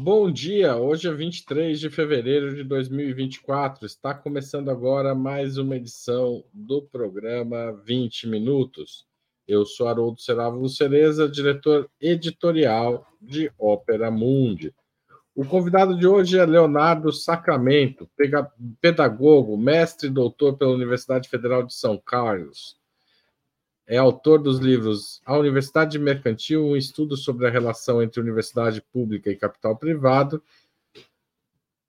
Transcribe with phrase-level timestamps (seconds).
[0.00, 3.84] Bom dia, hoje é 23 de fevereiro de 2024.
[3.84, 9.04] Está começando agora mais uma edição do programa 20 Minutos.
[9.46, 14.72] Eu sou Haroldo Seravo Cereza, diretor editorial de Ópera Mundi.
[15.34, 18.08] O convidado de hoje é Leonardo Sacramento,
[18.80, 22.78] pedagogo, mestre e doutor pela Universidade Federal de São Carlos,
[23.88, 29.30] é autor dos livros A Universidade Mercantil, um estudo sobre a relação entre universidade pública
[29.30, 30.42] e capital privado,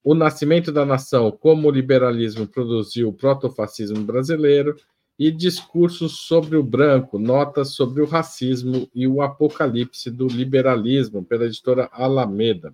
[0.02, 4.78] O Nascimento da Nação, como o liberalismo produziu o protofascismo brasileiro,
[5.20, 11.44] e Discursos sobre o Branco, Notas sobre o Racismo e o Apocalipse do Liberalismo, pela
[11.44, 12.74] editora Alameda.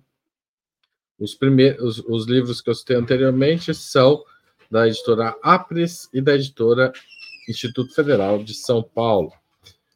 [1.18, 4.22] Os, primeiros, os, os livros que eu citei anteriormente são
[4.70, 6.92] da editora Apres e da editora
[7.48, 9.32] Instituto Federal de São Paulo.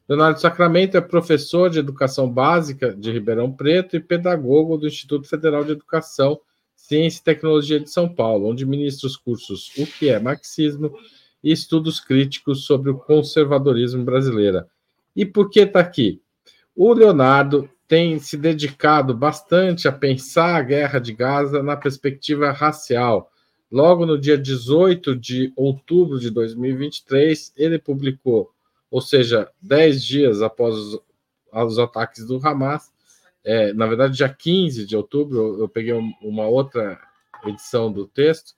[0.07, 5.63] Leonardo Sacramento é professor de Educação Básica de Ribeirão Preto e pedagogo do Instituto Federal
[5.63, 6.39] de Educação,
[6.75, 10.93] Ciência e Tecnologia de São Paulo, onde ministra os cursos O que é Marxismo
[11.41, 14.65] e Estudos Críticos sobre o Conservadorismo Brasileiro.
[15.15, 16.21] E por que está aqui?
[16.75, 23.30] O Leonardo tem se dedicado bastante a pensar a guerra de Gaza na perspectiva racial,
[23.71, 28.51] Logo no dia 18 de outubro de 2023, ele publicou,
[28.89, 30.99] ou seja, dez dias após os,
[31.53, 32.91] os ataques do Hamas,
[33.43, 36.99] é, na verdade, dia 15 de outubro, eu, eu peguei um, uma outra
[37.45, 38.53] edição do texto,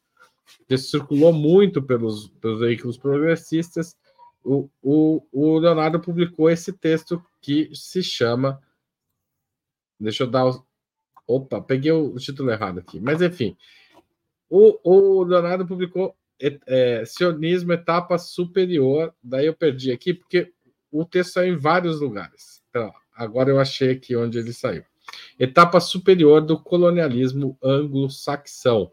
[0.67, 3.95] que circulou muito pelos, pelos veículos progressistas.
[4.43, 8.61] O, o, o Leonardo publicou esse texto que se chama.
[9.99, 10.51] Deixa eu dar.
[11.25, 12.99] Opa, peguei o título errado aqui.
[12.99, 13.55] Mas, enfim,
[14.55, 20.53] o, o Leonardo publicou é, é, Sionismo Etapa Superior, daí eu perdi aqui, porque
[20.91, 22.61] o texto saiu em vários lugares.
[22.69, 24.83] Então, agora eu achei aqui onde ele saiu.
[25.39, 28.91] Etapa superior do colonialismo anglo-saxão.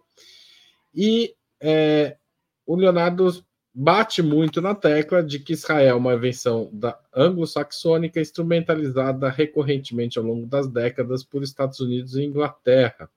[0.95, 2.17] E é,
[2.65, 3.31] o Leonardo
[3.75, 10.25] bate muito na tecla de que Israel é uma invenção da anglo-saxônica instrumentalizada recorrentemente ao
[10.25, 13.11] longo das décadas por Estados Unidos e Inglaterra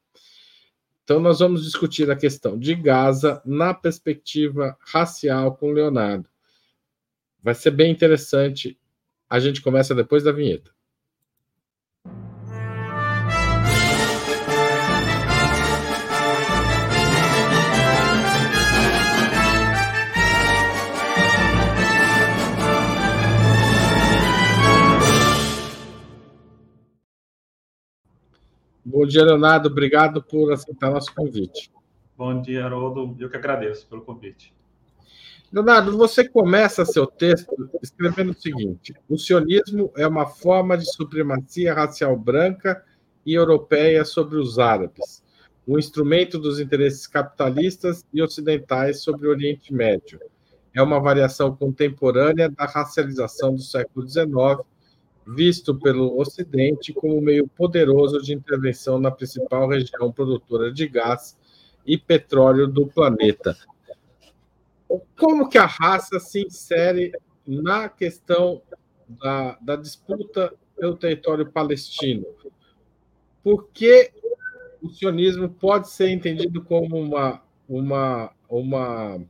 [1.03, 6.29] então, nós vamos discutir a questão de Gaza na perspectiva racial com Leonardo.
[7.41, 8.79] Vai ser bem interessante.
[9.29, 10.71] A gente começa depois da vinheta.
[28.93, 29.69] Bom dia, Leonardo.
[29.69, 31.71] Obrigado por aceitar nosso convite.
[32.15, 33.15] Bom dia, Haroldo.
[33.19, 34.53] Eu que agradeço pelo convite.
[35.51, 41.73] Leonardo, você começa seu texto escrevendo o seguinte: o sionismo é uma forma de supremacia
[41.73, 42.85] racial branca
[43.25, 45.23] e europeia sobre os árabes,
[45.67, 50.19] um instrumento dos interesses capitalistas e ocidentais sobre o Oriente Médio.
[50.71, 54.61] É uma variação contemporânea da racialização do século XIX
[55.25, 61.37] visto pelo Ocidente como meio poderoso de intervenção na principal região produtora de gás
[61.85, 63.55] e petróleo do planeta.
[65.17, 67.11] Como que a raça se insere
[67.45, 68.61] na questão
[69.07, 72.25] da, da disputa pelo território palestino?
[73.43, 74.11] Por que
[74.81, 79.21] o sionismo pode ser entendido como uma, uma, uma,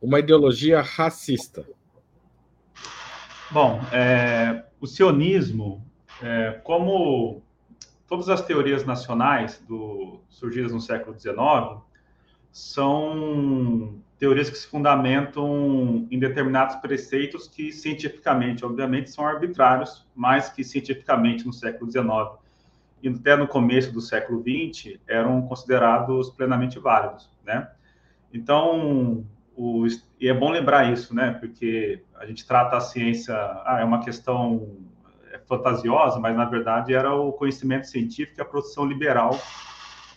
[0.00, 1.66] uma ideologia racista?
[3.50, 5.82] Bom, é, o sionismo,
[6.22, 7.42] é, como
[8.06, 11.80] todas as teorias nacionais do, surgidas no século XIX,
[12.52, 20.62] são teorias que se fundamentam em determinados preceitos que cientificamente, obviamente, são arbitrários, mas que
[20.62, 22.06] cientificamente no século XIX
[23.02, 27.70] e até no começo do século XX eram considerados plenamente válidos, né?
[28.32, 29.24] Então,
[29.56, 29.86] o,
[30.20, 31.36] e é bom lembrar isso, né?
[31.38, 34.76] Porque a gente trata a ciência, ah, é uma questão
[35.32, 39.38] é fantasiosa, mas na verdade era o conhecimento científico e a produção liberal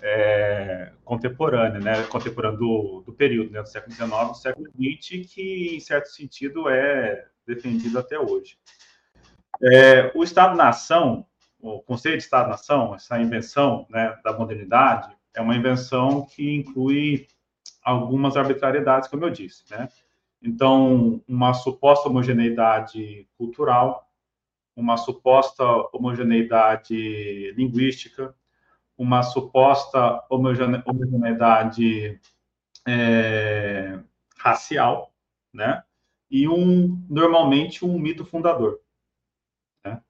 [0.01, 2.03] é, contemporânea, né?
[2.03, 3.62] Contemporânea do, do período, né?
[3.62, 8.57] Do século XIX, do século XX, que em certo sentido é defendido até hoje.
[9.63, 11.25] É, o Estado-nação,
[11.59, 17.27] o conceito de Estado-nação, essa invenção né, da modernidade, é uma invenção que inclui
[17.83, 19.89] algumas arbitrariedades, como eu disse, né?
[20.42, 24.10] Então, uma suposta homogeneidade cultural,
[24.75, 25.63] uma suposta
[25.94, 28.36] homogeneidade linguística,
[28.98, 32.19] uma suposta homogeneidade
[32.88, 34.00] é,
[34.38, 35.13] racial,
[35.54, 35.84] né?
[36.30, 38.80] E um normalmente um mito fundador.
[39.84, 40.01] Né?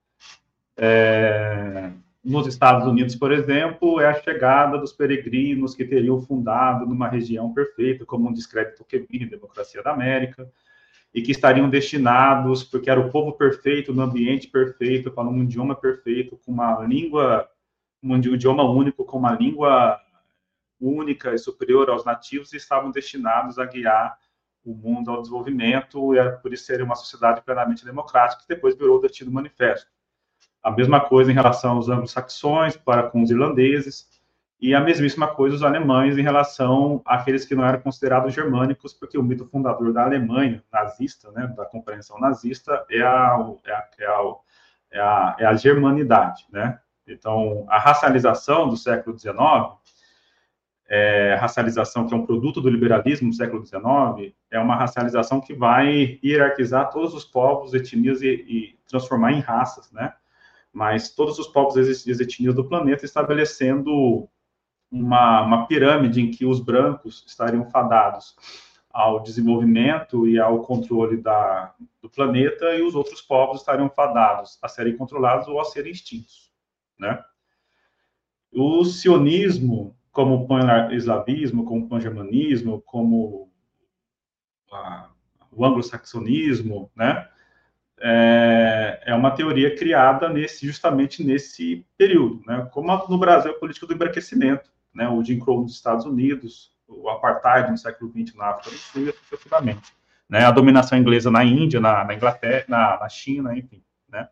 [0.76, 1.92] É,
[2.24, 7.52] nos Estados Unidos, por exemplo, é a chegada dos peregrinos que teriam fundado numa região
[7.52, 10.48] perfeita, como um discreto Quebim, Democracia da América,
[11.12, 15.74] e que estariam destinados, porque era o povo perfeito, no ambiente perfeito, falando um idioma
[15.74, 17.48] perfeito, com uma língua,
[18.02, 20.00] um idioma único, com uma língua
[20.80, 24.16] única e superior aos nativos, e estavam destinados a guiar
[24.64, 28.76] o mundo ao desenvolvimento, e era por isso ser uma sociedade plenamente democrática, que depois
[28.76, 29.90] virou o Destino Manifesto.
[30.62, 34.08] A mesma coisa em relação aos anglo-saxões para com os irlandeses,
[34.62, 39.18] e a mesmíssima coisa os alemães em relação àqueles que não eram considerados germânicos, porque
[39.18, 44.06] o mito fundador da Alemanha nazista, né, da compreensão nazista, é a, é a, é
[44.06, 44.34] a,
[44.92, 46.78] é a, é a germanidade, né?
[47.04, 49.34] Então, a racialização do século XIX,
[50.88, 55.54] é, racialização que é um produto do liberalismo do século XIX, é uma racialização que
[55.54, 60.14] vai hierarquizar todos os povos, etnias e, e transformar em raças, né?
[60.72, 61.76] Mas todos os povos
[62.06, 64.28] e etnias do planeta estabelecendo
[64.90, 68.36] uma, uma pirâmide em que os brancos estariam fadados
[68.92, 74.68] ao desenvolvimento e ao controle da, do planeta e os outros povos estariam fadados a
[74.68, 76.52] serem controlados ou a serem extintos,
[76.98, 77.24] né?
[78.54, 83.50] O sionismo, como o pan-eslavismo, como o pan-germanismo, como
[84.70, 85.08] a,
[85.50, 87.28] o anglo-saxonismo, né?
[88.04, 92.68] É, é, uma teoria criada nesse, justamente nesse período, né?
[92.72, 97.08] Como no Brasil a política do embranquecimento, né, o Jim Crow nos Estados Unidos, o
[97.08, 99.92] apartheid no século XX na África do Sul e sucessivamente.
[100.28, 103.82] Né, a dominação inglesa na Índia, na, na Inglaterra, na, na, China, enfim.
[104.08, 104.28] Né,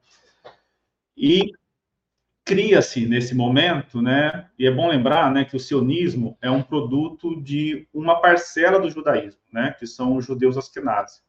[1.17, 1.53] e
[2.45, 7.41] cria-se nesse momento, né, e é bom lembrar né, que o sionismo é um produto
[7.41, 11.23] de uma parcela do judaísmo, né, que são os judeus askenazes.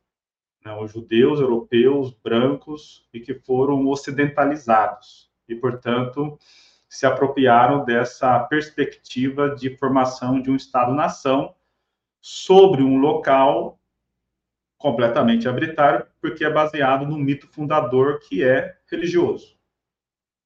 [0.63, 5.31] Né, os judeus europeus brancos e que foram ocidentalizados.
[5.47, 6.37] E, portanto,
[6.87, 11.55] se apropriaram dessa perspectiva de formação de um Estado-nação
[12.21, 13.79] sobre um local
[14.77, 19.55] completamente arbitrário, porque é baseado no mito fundador que é religioso,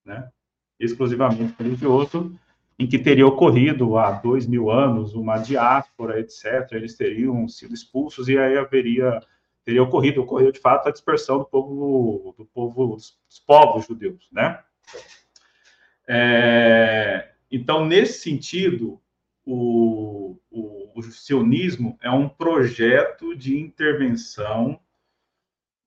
[0.03, 0.29] né?
[0.79, 2.37] exclusivamente religioso,
[2.77, 6.69] em que teria ocorrido há dois mil anos uma diáspora, etc.
[6.73, 9.21] Eles teriam sido expulsos e aí haveria
[9.65, 14.63] teria ocorrido, ocorreu de fato a dispersão do povo do povo dos povos judeus, né?
[16.07, 19.01] É, então, nesse sentido,
[19.43, 24.79] o, o, o sionismo é um projeto de intervenção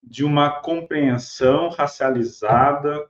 [0.03, 3.09] de uma compreensão racializada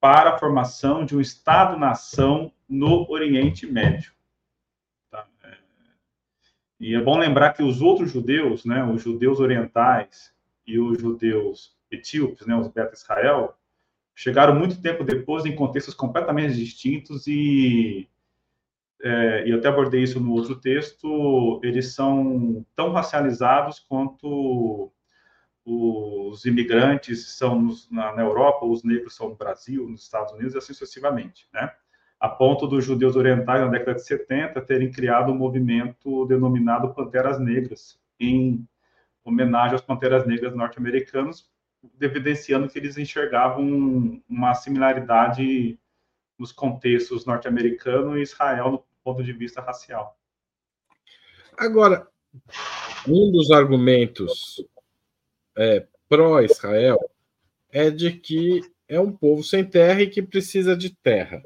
[0.00, 4.12] para a formação de um Estado-nação no Oriente Médio.
[6.82, 10.34] E é bom lembrar que os outros judeus, né, os judeus orientais
[10.66, 13.56] e os judeus etíopes, né, os Beta Israel,
[14.16, 18.08] chegaram muito tempo depois em contextos completamente distintos e
[19.00, 24.92] é, e até abordei isso no outro texto, eles são tão racializados quanto
[25.64, 30.58] os imigrantes são na, na, Europa, os negros são no Brasil, nos Estados Unidos e
[30.58, 31.72] assim sucessivamente, né?
[32.22, 37.40] A ponto dos judeus orientais, na década de 70, terem criado um movimento denominado Panteras
[37.40, 38.64] Negras, em
[39.24, 41.50] homenagem às Panteras Negras norte-americanos,
[42.00, 45.76] evidenciando que eles enxergavam uma similaridade
[46.38, 50.16] nos contextos norte-americano e Israel do ponto de vista racial.
[51.58, 52.06] Agora,
[53.04, 54.64] um dos argumentos
[55.58, 57.00] é, pró-Israel
[57.68, 61.42] é de que é um povo sem terra e que precisa de terra,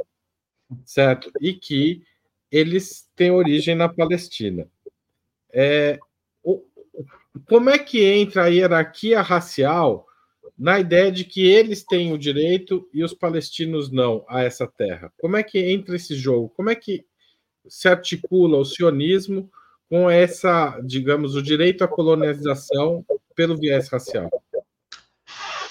[0.84, 1.30] certo?
[1.40, 2.02] E que
[2.50, 4.68] eles têm origem na Palestina.
[5.52, 5.98] É,
[7.48, 10.06] como é que entra a hierarquia racial
[10.58, 15.12] na ideia de que eles têm o direito e os palestinos não a essa terra.
[15.18, 16.48] Como é que entra esse jogo?
[16.56, 17.04] Como é que
[17.68, 19.50] se articula o sionismo
[19.88, 23.04] com essa, digamos, o direito à colonização
[23.34, 24.30] pelo viés racial?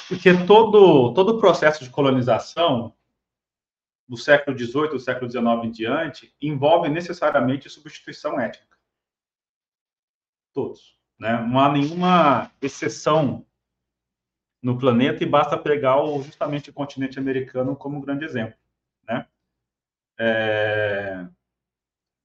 [0.08, 2.94] Porque todo, todo o processo de colonização
[4.08, 8.78] do século XVIII, do século XIX em diante, envolve necessariamente substituição étnica.
[10.54, 10.98] Todos.
[11.20, 11.38] Né?
[11.42, 13.46] Não há nenhuma exceção
[14.62, 18.58] no planeta e basta pegar o, justamente o continente americano como um grande exemplo,
[19.08, 19.28] né?
[20.20, 21.28] É...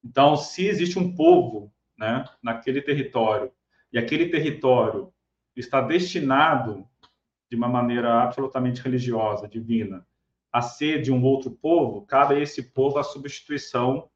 [0.02, 3.52] Então, se existe um povo, né, naquele território
[3.92, 5.12] e aquele território
[5.54, 6.88] está destinado
[7.50, 10.06] de uma maneira absolutamente religiosa, divina,
[10.52, 14.08] a ser de um outro povo, cabe a esse povo a substituição,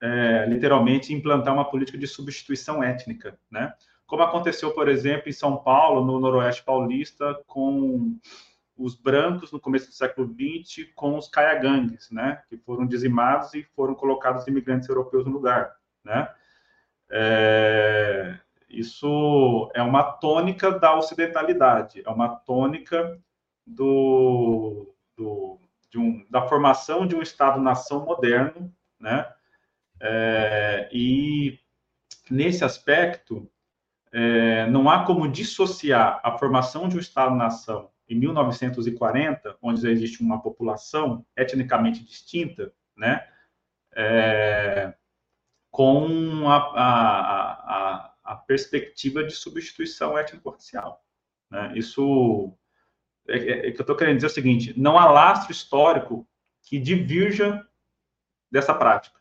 [0.00, 3.74] é, literalmente, implantar uma política de substituição étnica, né?
[4.10, 8.18] como aconteceu, por exemplo, em São Paulo, no Noroeste Paulista, com
[8.76, 13.62] os brancos no começo do século XX com os caiagangues, né, que foram dizimados e
[13.76, 16.28] foram colocados imigrantes europeus no lugar, né.
[17.08, 18.36] É,
[18.68, 23.16] isso é uma tônica da ocidentalidade, é uma tônica
[23.64, 25.60] do, do
[25.98, 29.28] um, da formação de um Estado-nação moderno, né?
[30.00, 31.58] É, e
[32.30, 33.50] nesse aspecto,
[34.12, 40.22] é, não há como dissociar a formação de um Estado-nação em 1940, onde já existe
[40.22, 43.26] uma população etnicamente distinta, né?
[43.92, 44.94] É,
[45.70, 51.04] com a, a, a, a, perspectiva de substituição étnico-racial.
[51.50, 51.72] Né?
[51.76, 52.56] Isso
[53.30, 56.26] é, é, é que eu estou querendo dizer o seguinte: não há lastro histórico
[56.62, 57.64] que divirja
[58.50, 59.18] dessa prática.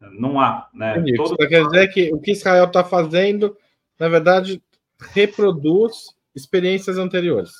[0.00, 0.94] Não há, né?
[1.16, 1.34] Todo...
[1.34, 3.56] Isso quer dizer que o que Israel está fazendo,
[3.98, 4.60] na verdade,
[4.98, 7.52] reproduz experiências anteriores.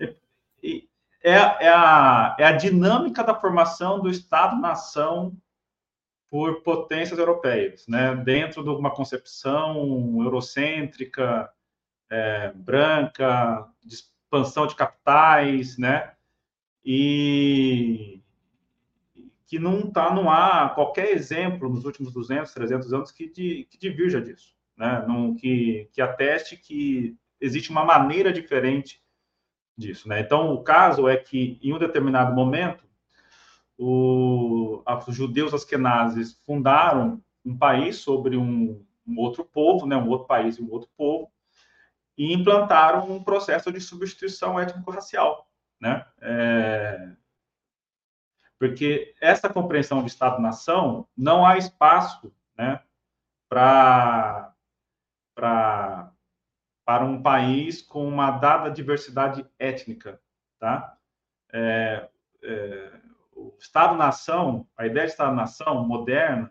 [0.00, 5.36] É, é, a, é a dinâmica da formação do Estado-nação
[6.30, 8.14] por potências europeias, né?
[8.14, 11.50] Dentro de uma concepção eurocêntrica,
[12.10, 16.12] é, branca, de expansão de capitais, né?
[16.84, 18.22] E
[19.46, 23.78] que não tá, não há qualquer exemplo nos últimos 200, 300 anos que, de, que
[23.78, 25.04] divirja disso, né?
[25.08, 29.02] Não, que, que ateste que existe uma maneira diferente
[29.76, 30.20] disso, né?
[30.20, 32.84] Então, o caso é que, em um determinado momento,
[33.78, 39.96] o, os judeus askenazes fundaram um país sobre um, um outro povo, né?
[39.96, 41.30] Um outro país e um outro povo,
[42.18, 45.48] e implantaram um processo de substituição étnico-racial,
[45.80, 46.04] né?
[46.20, 47.12] É...
[48.58, 52.82] Porque essa compreensão de Estado-nação não há espaço, né,
[53.48, 54.52] para
[55.32, 56.12] para
[56.84, 60.18] para um país com uma dada diversidade étnica,
[60.58, 60.96] tá?
[61.52, 62.08] É,
[62.42, 63.00] é,
[63.36, 66.50] o Estado-nação, a ideia de Estado-nação moderna,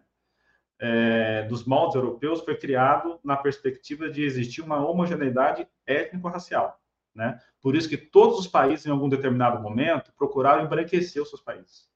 [0.80, 6.80] é, dos moldes europeus foi criado na perspectiva de existir uma homogeneidade étnico-racial.
[7.14, 7.40] Né?
[7.62, 11.88] Por isso que todos os países, em algum determinado momento, procuraram embranquecer os seus países.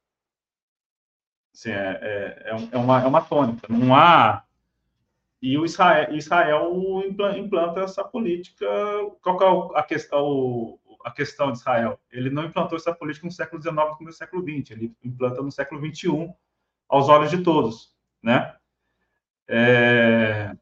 [1.53, 3.67] Assim, é, é, é, é uma, é uma tônica.
[3.69, 4.43] Não há.
[5.41, 6.71] E o Israel, Israel
[7.35, 8.65] implanta essa política.
[9.21, 11.99] Qual é a questão, a questão de Israel?
[12.11, 14.71] Ele não implantou essa política no século XIX, no começo do século XX.
[14.71, 16.33] Ele implanta no século XXI,
[16.87, 18.55] aos olhos de todos, né?
[19.53, 20.55] É,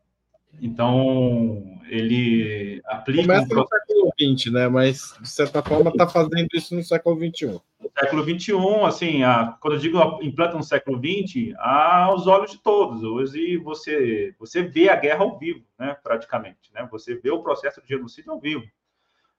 [0.60, 3.22] então, ele aplica.
[3.22, 4.68] Começa no século XX, né?
[4.68, 7.62] Mas, de certa forma, está fazendo isso no século XXI.
[7.80, 8.54] No século XXI,
[8.88, 13.04] assim, a, quando eu digo implanta no século XX, aos olhos de todos.
[13.04, 15.96] Hoje você, você vê a guerra ao vivo, né?
[16.04, 16.74] Praticamente.
[16.74, 16.88] Né?
[16.92, 18.66] Você vê o processo de genocídio ao vivo.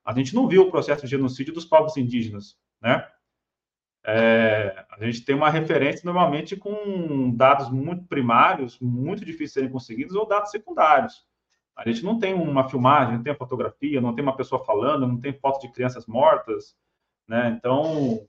[0.04, 3.04] A gente não viu o processo de genocídio dos povos indígenas, né?
[4.04, 9.70] É, a gente tem uma referência normalmente com dados muito primários, muito difíceis de serem
[9.70, 11.26] conseguidos, ou dados secundários.
[11.76, 15.06] A gente não tem uma filmagem, não tem uma fotografia, não tem uma pessoa falando,
[15.06, 16.76] não tem foto de crianças mortas,
[17.28, 17.54] né?
[17.56, 18.26] Então,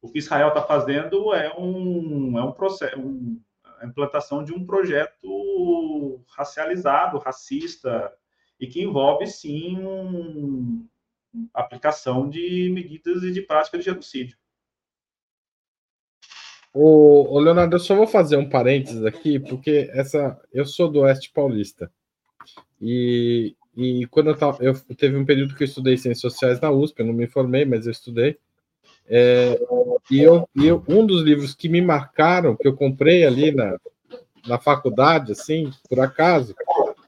[0.00, 3.40] o que Israel está fazendo é um, é um processo, um,
[3.80, 8.12] a implantação de um projeto racializado, racista,
[8.58, 10.88] e que envolve, sim, um,
[11.52, 14.37] aplicação de medidas e de prática de genocídio.
[16.80, 21.28] O, Leonardo, eu só vou fazer um parênteses aqui, porque essa eu sou do Oeste
[21.28, 21.90] Paulista.
[22.80, 26.70] E, e quando eu, tava, eu teve um período que eu estudei ciências sociais na
[26.70, 28.38] USP, eu não me formei, mas eu estudei.
[29.08, 29.58] É,
[30.08, 33.76] e eu, e eu, um dos livros que me marcaram, que eu comprei ali na,
[34.46, 36.54] na faculdade, assim, por acaso,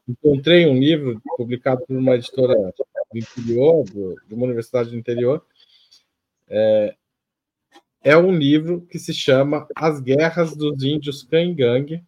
[0.09, 5.45] encontrei um livro publicado por uma editora do interior, do, de uma universidade do interior,
[6.49, 6.97] é,
[8.03, 12.03] é um livro que se chama As Guerras dos Índios Cangangue,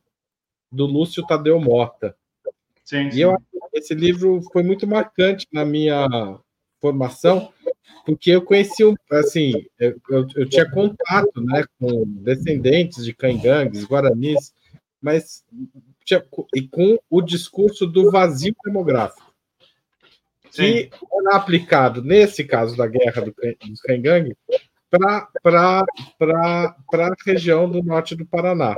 [0.71, 2.17] do Lúcio Tadeu Mota.
[2.85, 3.19] Sim, sim.
[3.19, 3.37] E eu,
[3.73, 6.09] esse livro foi muito marcante na minha
[6.81, 7.53] formação,
[8.05, 14.53] porque eu conheci, assim, eu, eu, eu tinha contato né, com descendentes de cangangues, guaranis,
[15.01, 15.45] mas
[16.05, 19.33] tinha, e com o discurso do vazio demográfico,
[20.51, 23.35] que era aplicado, nesse caso da guerra do,
[23.67, 24.35] dos cangangues,
[24.93, 25.85] para
[26.23, 28.77] a região do norte do Paraná.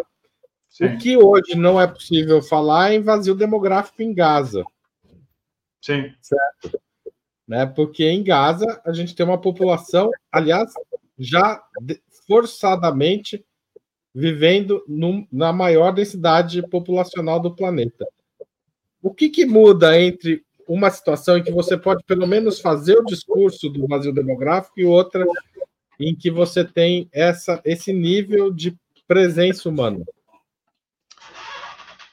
[0.68, 0.87] Sim.
[0.87, 4.64] O que hoje não é possível falar é em vazio demográfico em Gaza.
[5.80, 6.12] Sim.
[6.21, 6.80] Certo?
[7.47, 7.66] Né?
[7.66, 10.73] Porque em Gaza a gente tem uma população, aliás,
[11.18, 11.62] já
[12.26, 13.44] forçadamente
[14.14, 18.06] vivendo num, na maior densidade populacional do planeta.
[19.02, 23.04] O que, que muda entre uma situação em que você pode pelo menos fazer o
[23.04, 25.26] discurso do vazio demográfico e outra
[25.98, 30.04] em que você tem essa, esse nível de presença humana?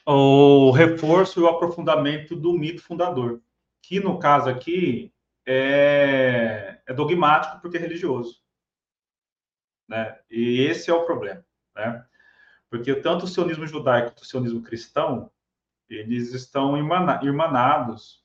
[0.04, 3.40] O reforço e o aprofundamento do mito fundador,
[3.80, 5.12] que no caso aqui
[5.46, 8.42] é, é dogmático porque é religioso.
[9.88, 10.18] Né?
[10.30, 11.44] E esse é o problema.
[11.74, 12.04] Né?
[12.68, 15.30] Porque tanto o sionismo judaico quanto o sionismo cristão,
[15.88, 18.24] eles estão irmanados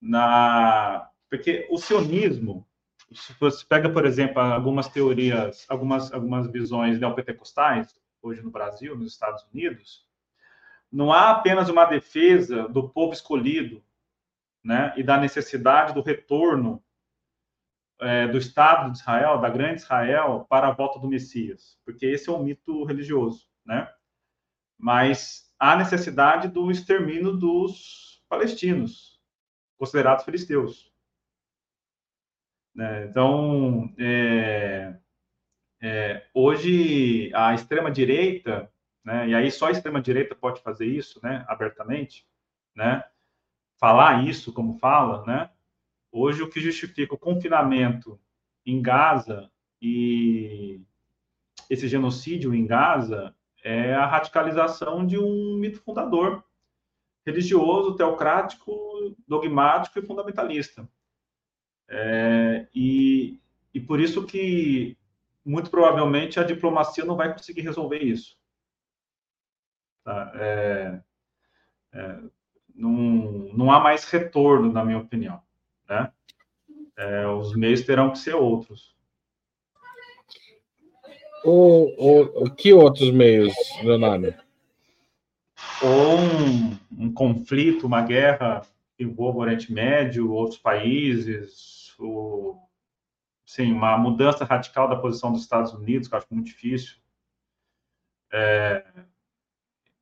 [0.00, 1.10] na...
[1.28, 2.66] Porque o sionismo,
[3.12, 9.12] se você pega, por exemplo, algumas teorias, algumas, algumas visões neopentecostais, hoje no Brasil, nos
[9.12, 10.06] Estados Unidos,
[10.90, 13.82] não há apenas uma defesa do povo escolhido,
[14.64, 16.82] né, e da necessidade do retorno
[18.00, 22.28] é, do Estado de Israel, da grande Israel, para a volta do Messias, porque esse
[22.28, 23.88] é um mito religioso, né?
[24.76, 29.20] Mas há necessidade do extermínio dos palestinos,
[29.78, 30.92] considerados filisteus.
[32.76, 33.06] Né?
[33.06, 34.94] Então, é,
[35.82, 38.70] é, hoje a extrema direita,
[39.02, 39.28] né?
[39.28, 41.42] E aí só a extrema direita pode fazer isso, né?
[41.48, 42.26] Abertamente,
[42.74, 43.02] né?
[43.80, 45.50] Falar isso como fala, né?
[46.12, 48.20] Hoje, o que justifica o confinamento
[48.64, 50.80] em Gaza e
[51.70, 56.44] esse genocídio em Gaza é a radicalização de um mito fundador
[57.26, 60.88] religioso, teocrático, dogmático e fundamentalista.
[61.88, 63.40] É, e,
[63.72, 64.96] e por isso que,
[65.44, 68.36] muito provavelmente, a diplomacia não vai conseguir resolver isso.
[70.04, 70.32] Tá?
[70.34, 71.00] É,
[71.92, 72.18] é,
[72.74, 72.90] não,
[73.54, 75.42] não há mais retorno, na minha opinião
[75.88, 76.10] né?
[76.96, 78.94] É, os meios terão que ser outros.
[81.44, 84.34] O, o, que outros meios, Leonardo?
[85.82, 88.66] Ou um, um conflito, uma guerra
[88.96, 92.58] que envolva o Oriente Médio, outros países, o,
[93.44, 96.98] sim, uma mudança radical da posição dos Estados Unidos, que eu acho muito difícil.
[98.32, 98.84] É,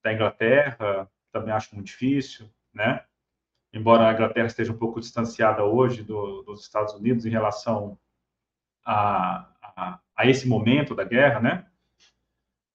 [0.03, 3.05] da Inglaterra, também acho muito difícil, né?
[3.75, 7.99] embora a Inglaterra esteja um pouco distanciada hoje do, dos Estados Unidos em relação
[8.85, 11.67] a, a, a, esse momento da guerra, né?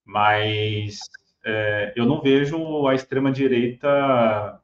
[0.04, 1.00] Mas
[1.46, 4.59] é, eu não vejo a extrema-direita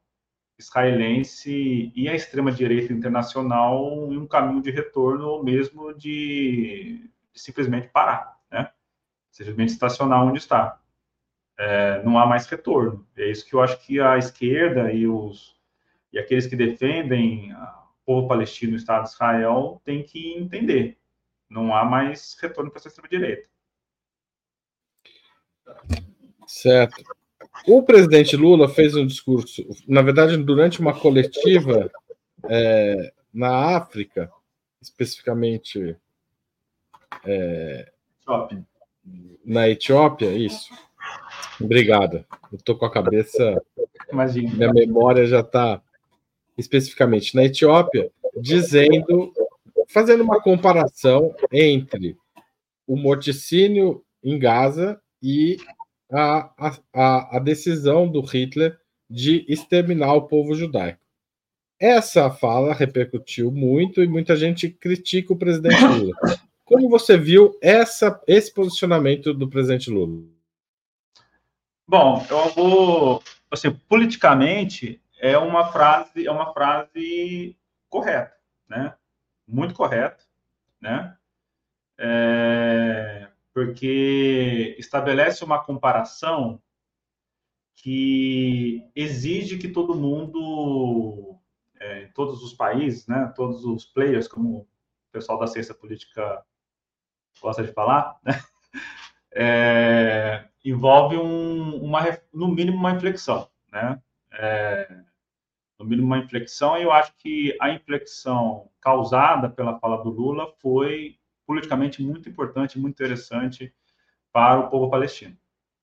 [0.58, 7.90] israelense e a extrema-direita internacional em um caminho de retorno ou mesmo de, de simplesmente
[7.90, 8.72] parar, né?
[9.32, 10.80] Simplesmente estacionar onde está.
[11.58, 13.06] É, não há mais retorno.
[13.18, 15.56] É isso que eu acho que a esquerda e os
[16.12, 20.98] e aqueles que defendem o povo palestino e o Estado de Israel têm que entender.
[21.50, 23.50] Não há mais retorno para essa extrema-direita.
[26.48, 27.04] Certo.
[27.68, 31.92] O presidente Lula fez um discurso, na verdade, durante uma coletiva
[32.50, 34.32] é, na África,
[34.82, 35.96] especificamente
[37.26, 37.92] é,
[39.44, 40.74] na Etiópia, isso.
[41.60, 42.26] Obrigada.
[42.52, 43.62] Eu estou com a cabeça.
[44.12, 44.54] Imagina.
[44.54, 45.82] Minha memória já está
[46.58, 49.34] especificamente na Etiópia, dizendo,
[49.88, 52.18] fazendo uma comparação entre
[52.88, 55.58] o morticínio em Gaza e
[56.12, 56.52] a,
[56.94, 58.78] a, a decisão do Hitler
[59.10, 61.00] de exterminar o povo judaico.
[61.80, 66.16] Essa fala repercutiu muito e muita gente critica o presidente Lula.
[66.64, 70.24] Como você viu essa, esse posicionamento do presidente Lula?
[71.88, 77.56] Bom, eu vou, assim, politicamente, é uma frase, é uma frase
[77.88, 78.34] correta,
[78.68, 78.96] né?
[79.48, 80.18] Muito correta,
[80.82, 81.16] né?
[81.98, 83.25] É,
[83.56, 86.62] porque estabelece uma comparação
[87.74, 91.40] que exige que todo mundo,
[91.80, 94.68] é, todos os países, né, todos os players, como o
[95.10, 96.46] pessoal da ciência política
[97.42, 98.34] gosta de falar, né,
[99.32, 102.02] é, envolve um, uma,
[102.34, 104.02] no mínimo uma inflexão, né?
[104.34, 105.00] É,
[105.80, 110.54] no mínimo uma inflexão, e eu acho que a inflexão causada pela fala do Lula
[110.62, 113.74] foi politicamente muito importante, muito interessante
[114.32, 115.38] para o povo palestino.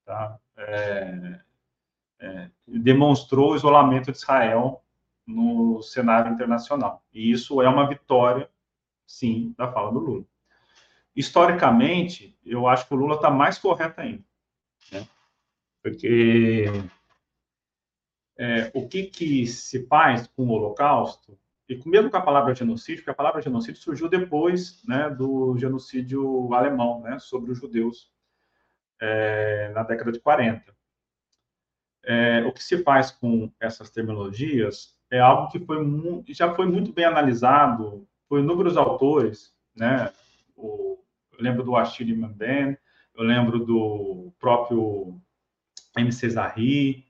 [0.05, 0.39] Tá?
[0.57, 1.41] É,
[2.21, 4.83] é, demonstrou o isolamento de Israel
[5.27, 7.03] no cenário internacional.
[7.13, 8.51] E isso é uma vitória,
[9.07, 10.25] sim, da fala do Lula.
[11.15, 14.25] Historicamente, eu acho que o Lula está mais correto ainda.
[14.91, 15.07] Né?
[15.83, 16.67] Porque
[18.39, 23.03] é, o que, que se faz com o Holocausto, e mesmo com a palavra genocídio,
[23.03, 28.11] porque a palavra genocídio surgiu depois né, do genocídio alemão né, sobre os judeus
[29.01, 30.75] é, na década de 40.
[32.05, 35.79] É, o que se faz com essas terminologias é algo que foi
[36.29, 40.11] já foi muito bem analisado por inúmeros autores, né?
[40.57, 40.99] O,
[41.33, 42.79] eu lembro do Achille Mbembe,
[43.15, 45.21] eu lembro do próprio
[45.97, 47.07] MC Zahri,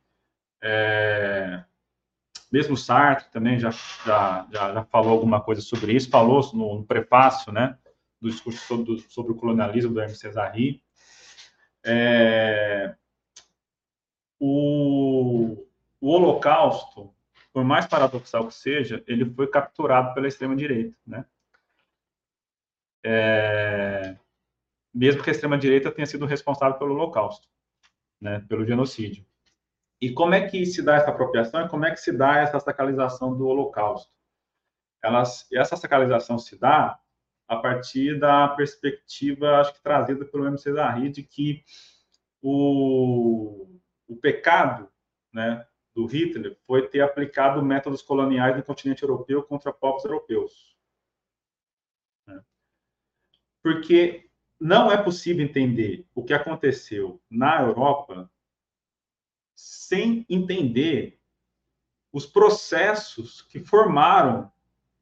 [0.61, 1.65] é,
[2.53, 6.85] mesmo Sartre também já, já, já, já, falou alguma coisa sobre isso, falou no, no
[6.85, 7.79] prefácio, né,
[8.21, 10.83] do discurso sobre, sobre o colonialismo do MC Zahri.
[11.83, 12.95] É,
[14.39, 15.67] o,
[15.99, 17.15] o Holocausto,
[17.53, 21.25] por mais paradoxal que seja, ele foi capturado pela extrema-direita, né?
[23.05, 24.17] É,
[24.95, 27.49] mesmo que a extrema-direita tenha sido responsável pelo Holocausto,
[28.21, 29.25] né, pelo genocídio.
[30.03, 32.59] E como é que se dá essa apropriação e como é que se dá essa
[32.59, 34.13] sacralização do Holocausto?
[35.01, 36.99] Elas, essa sacralização se dá
[37.47, 41.63] a partir da perspectiva, acho que trazida pelo MC Zahri, de que
[42.43, 44.91] o, o pecado
[45.33, 50.77] né, do Hitler foi ter aplicado métodos coloniais no continente europeu contra povos europeus.
[52.27, 52.43] Né?
[53.63, 54.29] Porque
[54.61, 58.29] não é possível entender o que aconteceu na Europa
[59.55, 61.21] sem entender
[62.13, 64.51] os processos que formaram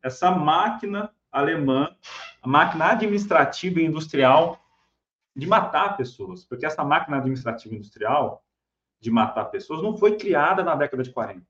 [0.02, 1.96] essa máquina alemã,
[2.42, 4.64] a máquina administrativa e industrial
[5.34, 8.44] de matar pessoas, porque essa máquina administrativa e industrial
[9.00, 11.46] de matar pessoas não foi criada na década de 40.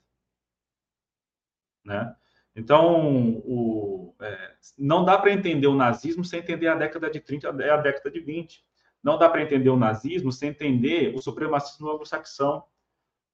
[1.85, 2.15] Né?
[2.55, 7.49] Então, o, é, não dá para entender o nazismo sem entender a década de 30
[7.59, 8.65] e a década de 20.
[9.03, 12.65] Não dá para entender o nazismo sem entender o supremacismo anglo-saxão.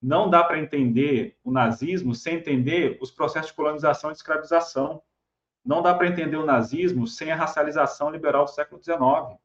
[0.01, 5.03] Não dá para entender o nazismo sem entender os processos de colonização e de escravização.
[5.65, 9.39] Não dá para entender o nazismo sem a racialização liberal do século XIX.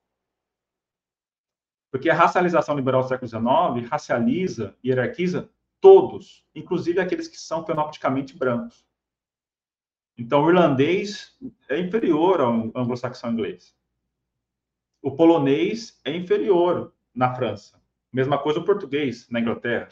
[1.91, 5.49] Porque a racialização liberal do século XIX racializa e hierarquiza
[5.81, 8.85] todos, inclusive aqueles que são fenotipicamente brancos.
[10.17, 11.35] Então, o irlandês
[11.67, 13.75] é inferior ao anglo-saxão inglês.
[15.01, 17.81] O polonês é inferior na França.
[18.13, 19.89] Mesma coisa o português na Inglaterra.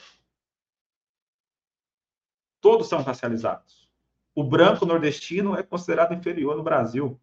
[2.62, 3.90] Todos são racializados.
[4.36, 7.20] O branco nordestino é considerado inferior no Brasil.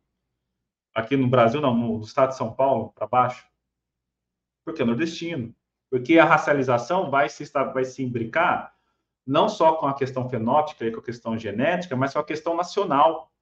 [0.95, 3.47] Aqui no Brasil, não, no estado de São Paulo, para baixo.
[4.65, 5.55] Porque é nordestino.
[5.91, 8.75] Porque a racialização vai se, vai se imbricar
[9.27, 12.57] não só com a questão fenótica e com a questão genética, mas com a questão
[12.57, 13.33] nacional.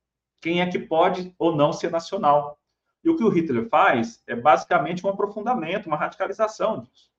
[0.41, 2.59] Quem é que pode ou não ser nacional?
[3.03, 7.13] E o que o Hitler faz é basicamente um aprofundamento, uma radicalização disso.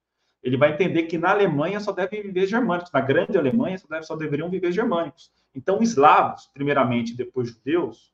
[0.46, 4.04] Ele vai entender que na Alemanha só devem viver germânicos, na grande Alemanha só, deve,
[4.04, 5.32] só deveriam viver germânicos.
[5.56, 8.14] Então, eslavos, primeiramente, depois judeus,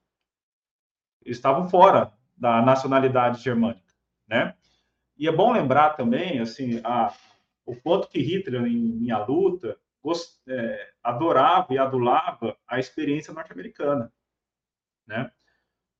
[1.25, 3.93] estavam fora da nacionalidade germânica,
[4.25, 4.55] né?
[5.17, 7.13] E é bom lembrar também, assim, a,
[7.65, 13.33] o quanto que Hitler, em, em A Luta, gost, é, adorava e adulava a experiência
[13.33, 14.09] norte-americana,
[15.05, 15.29] né?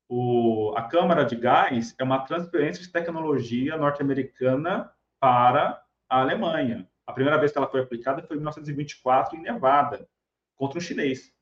[0.08, 4.90] O, a Câmara de Gás é uma transferência de tecnologia norte-americana
[5.20, 5.81] para
[6.12, 6.86] a Alemanha.
[7.08, 10.08] A primeira vez que ela foi aplicada foi em 1924, em Nevada,
[10.56, 11.34] contra um chinês.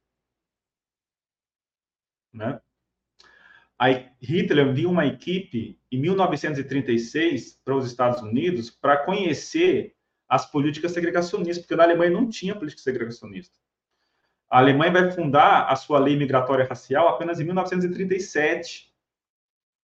[2.31, 2.61] Né?
[3.79, 3.89] A
[4.21, 9.95] Hitler enviou uma equipe em 1936 para os Estados Unidos para conhecer
[10.27, 13.57] as políticas segregacionistas, porque na Alemanha não tinha política segregacionista.
[14.51, 18.93] A Alemanha vai fundar a sua lei migratória racial apenas em 1937,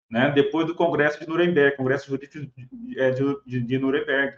[0.09, 2.27] né, depois do Congresso de Nuremberg, Congresso de,
[3.45, 4.37] de, de Nuremberg.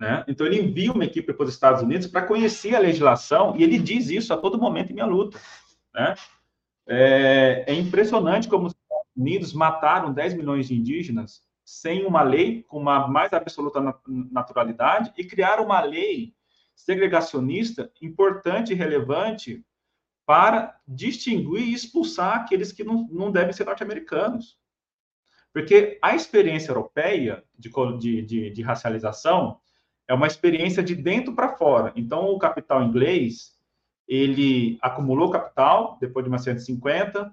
[0.00, 0.24] Né?
[0.26, 3.78] Então, ele envia uma equipe para os Estados Unidos para conhecer a legislação, e ele
[3.78, 5.38] diz isso a todo momento em minha luta.
[5.94, 6.14] Né?
[6.88, 12.62] É, é impressionante como os Estados Unidos mataram 10 milhões de indígenas sem uma lei
[12.64, 16.34] com uma mais absoluta naturalidade e criar uma lei
[16.74, 19.64] segregacionista importante e relevante
[20.26, 24.58] para distinguir e expulsar aqueles que não, não devem ser norte-americanos.
[25.52, 27.70] Porque a experiência europeia de,
[28.24, 29.60] de, de, racialização
[30.10, 31.92] é uma experiência de dentro para fora.
[31.94, 33.56] Então, o capital inglês,
[34.08, 37.32] ele acumulou capital depois de 1950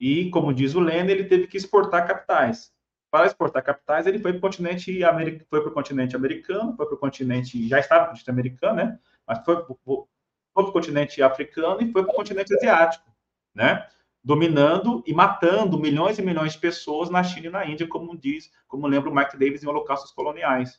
[0.00, 2.72] e, como diz o Lênin, ele teve que exportar capitais
[3.10, 6.86] para exportar capitais, ele foi para o continente, americano, foi para o continente americano, foi
[6.86, 8.98] para o continente, já estava no continente americano, né?
[9.26, 13.10] Mas foi, para o continente africano e foi para o continente asiático,
[13.54, 13.86] né?
[14.22, 18.50] Dominando e matando milhões e milhões de pessoas na China e na Índia, como diz,
[18.66, 20.78] como lembra o Mark Davis em Holocaustos Coloniais.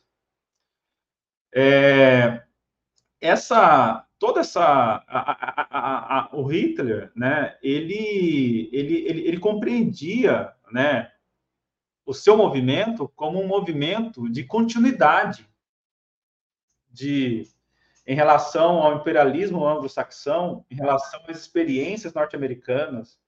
[1.54, 2.42] É,
[3.20, 4.62] essa toda essa
[5.08, 5.32] a,
[5.70, 7.56] a, a, o Hitler, né?
[7.62, 11.10] Ele ele, ele, ele compreendia, né?
[12.10, 15.48] o seu movimento como um movimento de continuidade
[16.90, 17.46] de
[18.04, 23.20] em relação ao imperialismo anglo-saxão, em relação às experiências norte-americanas,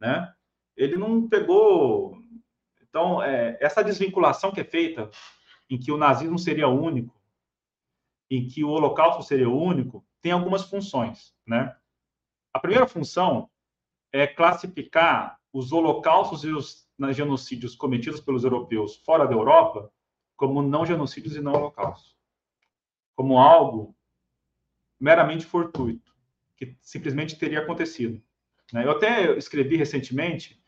[0.00, 0.34] né?
[0.76, 2.18] Ele não pegou.
[2.82, 5.08] Então, é, essa desvinculação que é feita,
[5.70, 7.14] em que o nazismo seria único,
[8.30, 11.76] em que o Holocausto seria único, tem algumas funções, né?
[12.52, 13.50] A primeira função
[14.12, 19.92] é classificar os holocaustos e os genocídios cometidos pelos europeus fora da Europa
[20.36, 22.16] como não genocídios e não holocaustos,
[23.14, 23.94] como algo
[24.98, 26.12] meramente fortuito,
[26.56, 28.22] que simplesmente teria acontecido.
[28.72, 28.84] Né?
[28.84, 30.62] Eu até escrevi recentemente,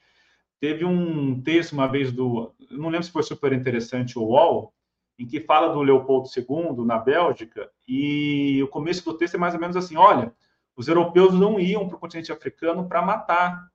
[0.61, 4.75] teve um texto uma vez do, não lembro se foi super interessante ou UOL,
[5.19, 9.55] em que fala do Leopoldo II na Bélgica, e o começo do texto é mais
[9.55, 10.33] ou menos assim: olha,
[10.77, 13.71] os europeus não iam para o continente africano para matar,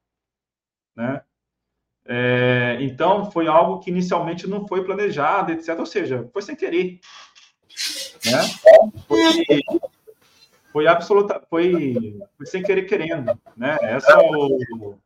[0.96, 1.22] né?
[2.06, 5.78] É, então foi algo que inicialmente não foi planejado, etc.
[5.80, 7.00] Ou seja, foi sem querer,
[8.26, 8.42] né?
[9.08, 9.46] Foi,
[10.72, 13.78] foi absoluta, foi, foi sem querer querendo, né?
[13.82, 14.98] Essa é o,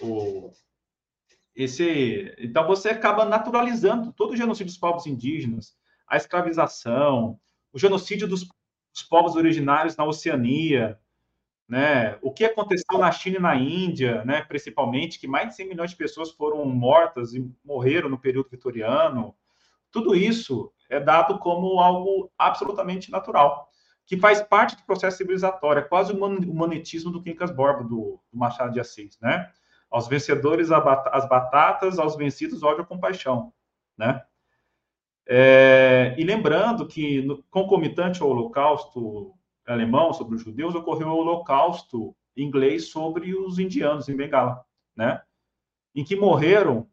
[0.00, 0.52] o
[1.56, 5.74] esse, então você acaba naturalizando todo o genocídio dos povos indígenas,
[6.06, 7.40] a escravização,
[7.72, 8.46] o genocídio dos,
[8.92, 11.00] dos povos originários na Oceania,
[11.66, 12.18] né?
[12.22, 14.42] O que aconteceu na China e na Índia, né?
[14.42, 19.34] Principalmente que mais de 100 milhões de pessoas foram mortas e morreram no período vitoriano.
[19.90, 23.68] Tudo isso é dado como algo absolutamente natural,
[24.04, 28.38] que faz parte do processo civilizatório, é quase o humanitismo do Quincas Borba, do, do
[28.38, 29.50] Machado de Assis, né?
[29.90, 33.52] Aos vencedores as batatas, aos vencidos ódio e compaixão,
[33.96, 34.22] né?
[35.28, 39.34] É, e lembrando que, no, concomitante ao Holocausto
[39.66, 44.64] alemão sobre os judeus, ocorreu o Holocausto inglês sobre os indianos em Bengala,
[44.96, 45.20] né?
[45.94, 46.86] Em que morreram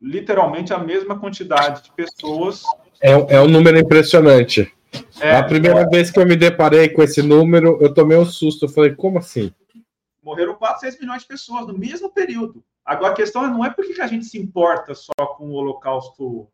[0.00, 2.62] literalmente a mesma quantidade de pessoas.
[3.00, 4.72] É, é um número impressionante.
[5.20, 8.24] É, a primeira é, vez que eu me deparei com esse número, eu tomei um
[8.24, 8.66] susto.
[8.66, 9.52] Eu falei, como assim?
[10.24, 12.64] Morreram 4, 6 milhões de pessoas no mesmo período.
[12.84, 16.48] Agora, a questão não é porque a gente se importa só com o holocausto,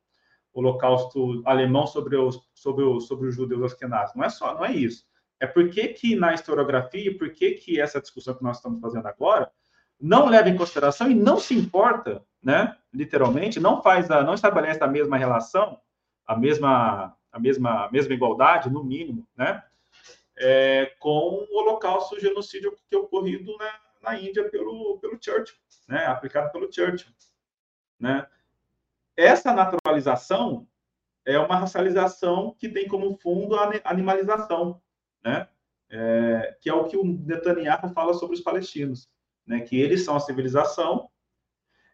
[0.52, 4.14] holocausto alemão sobre os, sobre os, sobre os judeus askenazes.
[4.14, 5.04] Não é só, não é isso.
[5.38, 9.50] É porque que na historiografia, por que que essa discussão que nós estamos fazendo agora
[10.00, 14.82] não leva em consideração e não se importa, né, literalmente, não faz a, não estabelece
[14.82, 15.78] a mesma relação,
[16.26, 19.62] a mesma a mesma a mesma igualdade, no mínimo, né,
[20.40, 26.06] é, com o holocausto, o genocídio que ocorrido na, na Índia pelo, pelo Churchill, né,
[26.06, 27.12] aplicado pelo Churchill.
[27.98, 28.26] Né.
[29.14, 30.66] Essa naturalização
[31.26, 34.80] é uma racialização que tem como fundo a animalização,
[35.22, 35.46] né,
[35.90, 39.10] é, que é o que o Netanyahu fala sobre os palestinos,
[39.46, 41.10] né, que eles são a civilização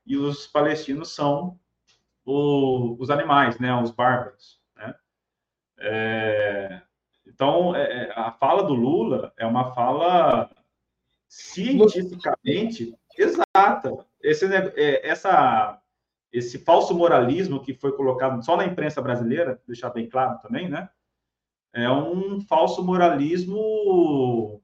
[0.06, 1.58] e os palestinos são
[2.24, 4.62] o, os animais, né, os bárbaros.
[4.76, 4.94] Né.
[5.78, 6.85] É,
[7.36, 10.50] então, é, é, a fala do Lula é uma fala
[11.28, 14.06] cientificamente exata.
[14.22, 15.78] Esse, é, essa,
[16.32, 20.88] esse falso moralismo que foi colocado só na imprensa brasileira, deixar bem claro também, né?
[21.74, 24.62] É um falso moralismo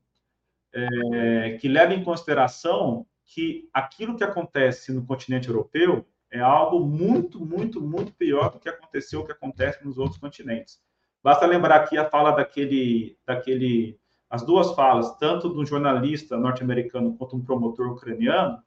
[0.73, 7.45] é, que leva em consideração que aquilo que acontece no continente europeu é algo muito,
[7.45, 10.81] muito, muito pior do que aconteceu, que acontece nos outros continentes.
[11.23, 13.97] Basta lembrar aqui a fala daquele, daquele,
[14.29, 18.59] as duas falas, tanto do jornalista norte-americano quanto um promotor ucraniano,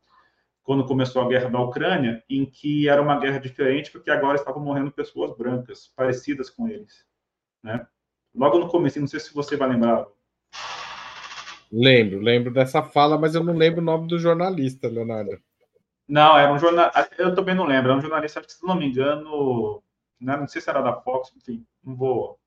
[0.64, 4.64] quando começou a guerra da Ucrânia, em que era uma guerra diferente, porque agora estavam
[4.64, 7.06] morrendo pessoas brancas, parecidas com eles,
[7.62, 7.86] né?
[8.34, 10.06] Logo no começo, não sei se você vai lembrar.
[11.72, 15.38] Lembro, lembro dessa fala, mas eu não lembro o nome do jornalista, Leonardo.
[16.08, 19.84] Não, era um jornalista, eu também não lembro, era um jornalista, se não me engano,
[20.20, 22.40] né, não sei se era da Fox, enfim, não vou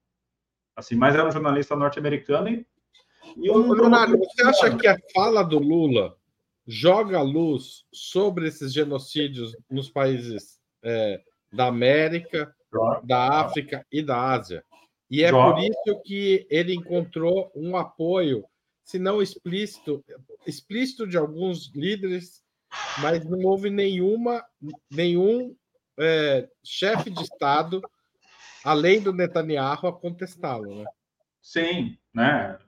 [0.78, 2.66] assim, mas era um jornalista norte-americano e,
[3.36, 6.16] e um Leonardo, você acha que a fala do Lula
[6.66, 11.20] joga luz sobre esses genocídios nos países é,
[11.52, 12.54] da América,
[13.02, 14.64] da África e da Ásia?
[15.10, 18.44] E é por isso que ele encontrou um apoio,
[18.84, 20.04] se não explícito,
[20.46, 22.42] explícito de alguns líderes,
[23.00, 24.44] mas não houve nenhuma,
[24.90, 25.56] nenhum
[25.98, 27.82] é, chefe de Estado
[28.64, 30.84] além do Netanyahu, a contestá-lo, né?
[31.40, 32.58] Sim, né?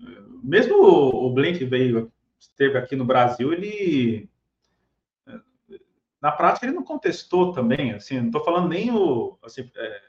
[0.42, 4.30] Mesmo o Blink veio, esteve aqui no Brasil, ele
[6.20, 10.02] na prática ele não contestou também, assim, não estou falando nem o, assim, é,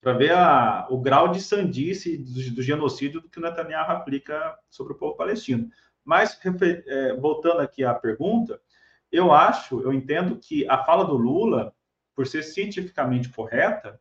[0.00, 4.92] para ver a, o grau de sandice do, do, genocídio que o Netanyahu aplica sobre
[4.92, 5.70] o povo palestino.
[6.04, 6.38] Mas,
[6.86, 8.60] é, voltando aqui à pergunta,
[9.10, 11.74] eu acho, eu entendo que a fala do Lula,
[12.14, 13.98] por ser cientificamente correta,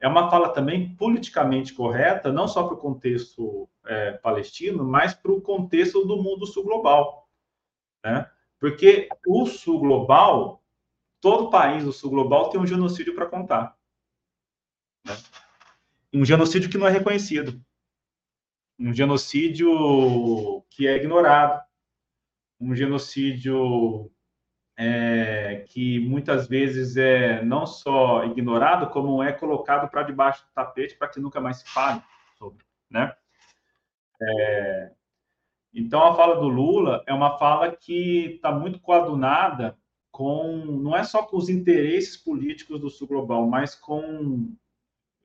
[0.00, 5.32] é uma fala também politicamente correta, não só para o contexto é, palestino, mas para
[5.32, 7.28] o contexto do mundo sul global.
[8.04, 8.30] Né?
[8.60, 10.62] Porque o sul global,
[11.20, 13.76] todo país do sul global tem um genocídio para contar.
[15.04, 15.16] Né?
[16.12, 17.60] Um genocídio que não é reconhecido.
[18.78, 21.60] Um genocídio que é ignorado.
[22.60, 24.10] Um genocídio
[24.80, 30.94] é, que muitas vezes é não só ignorado, como é colocado para debaixo do tapete
[30.94, 32.00] para que nunca mais se fale
[32.38, 33.12] sobre, né?
[34.22, 34.92] É,
[35.74, 39.76] então a fala do Lula é uma fala que está muito coadunada
[40.12, 44.54] com não é só com os interesses políticos do sul global, mas com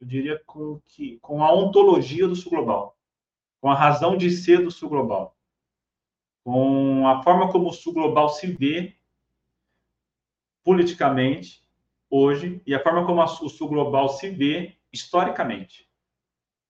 [0.01, 2.97] eu diria com que com a ontologia do sul global,
[3.61, 5.37] com a razão de ser do sul global,
[6.43, 8.97] com a forma como o sul global se vê
[10.63, 11.63] politicamente
[12.09, 15.89] hoje e a forma como o sul global se vê historicamente,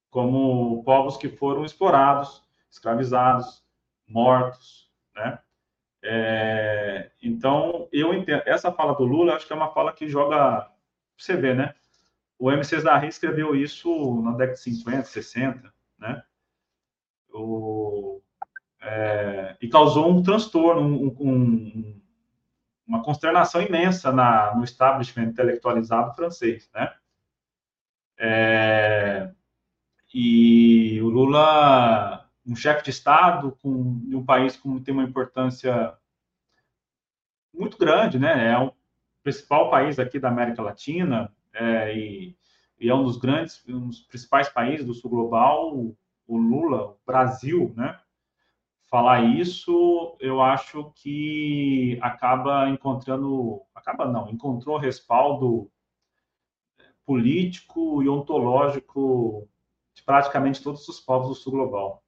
[0.10, 3.64] como povos que foram explorados, escravizados,
[4.08, 5.40] mortos, né?
[6.06, 8.44] É, então, eu entendo.
[8.46, 10.70] Essa fala do Lula, acho que é uma fala que joga.
[11.18, 11.74] Você vê, né?
[12.38, 16.24] O MC Zahri escreveu isso na década de 50, 60, né?
[17.34, 18.22] O,
[18.82, 22.02] é, e causou um transtorno, um, um,
[22.88, 26.94] uma consternação imensa na, no establishment intelectualizado francês, né?
[28.18, 29.32] É,
[30.14, 35.98] e o Lula, um chefe de Estado com, de um país que tem uma importância
[37.54, 38.52] muito grande, né?
[38.52, 38.74] É o
[39.24, 42.38] principal país aqui da América Latina é, e,
[42.80, 45.76] e, é um dos grandes, um dos principais países do sul global,
[46.28, 48.00] o Lula, o Brasil, né?
[48.94, 55.68] Falar isso, eu acho que acaba encontrando, acaba não, encontrou respaldo
[57.04, 59.50] político e ontológico
[59.96, 62.04] de praticamente todos os povos do sul global.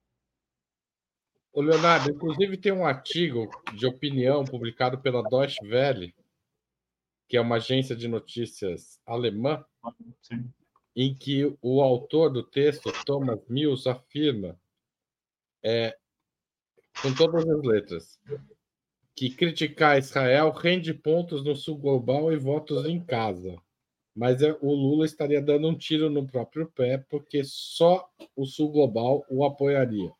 [1.51, 6.13] O Leonardo, inclusive tem um artigo de opinião publicado pela Deutsche Welle,
[7.27, 9.65] que é uma agência de notícias alemã,
[10.21, 10.53] Sim.
[10.95, 14.55] em que o autor do texto, Thomas Mills, afirma
[15.63, 15.97] é,
[17.01, 18.19] com todas as letras,
[19.15, 23.55] que criticar Israel rende pontos no sul global e votos em casa.
[24.15, 28.71] Mas é, o Lula estaria dando um tiro no próprio pé, porque só o sul
[28.71, 30.11] global o apoiaria.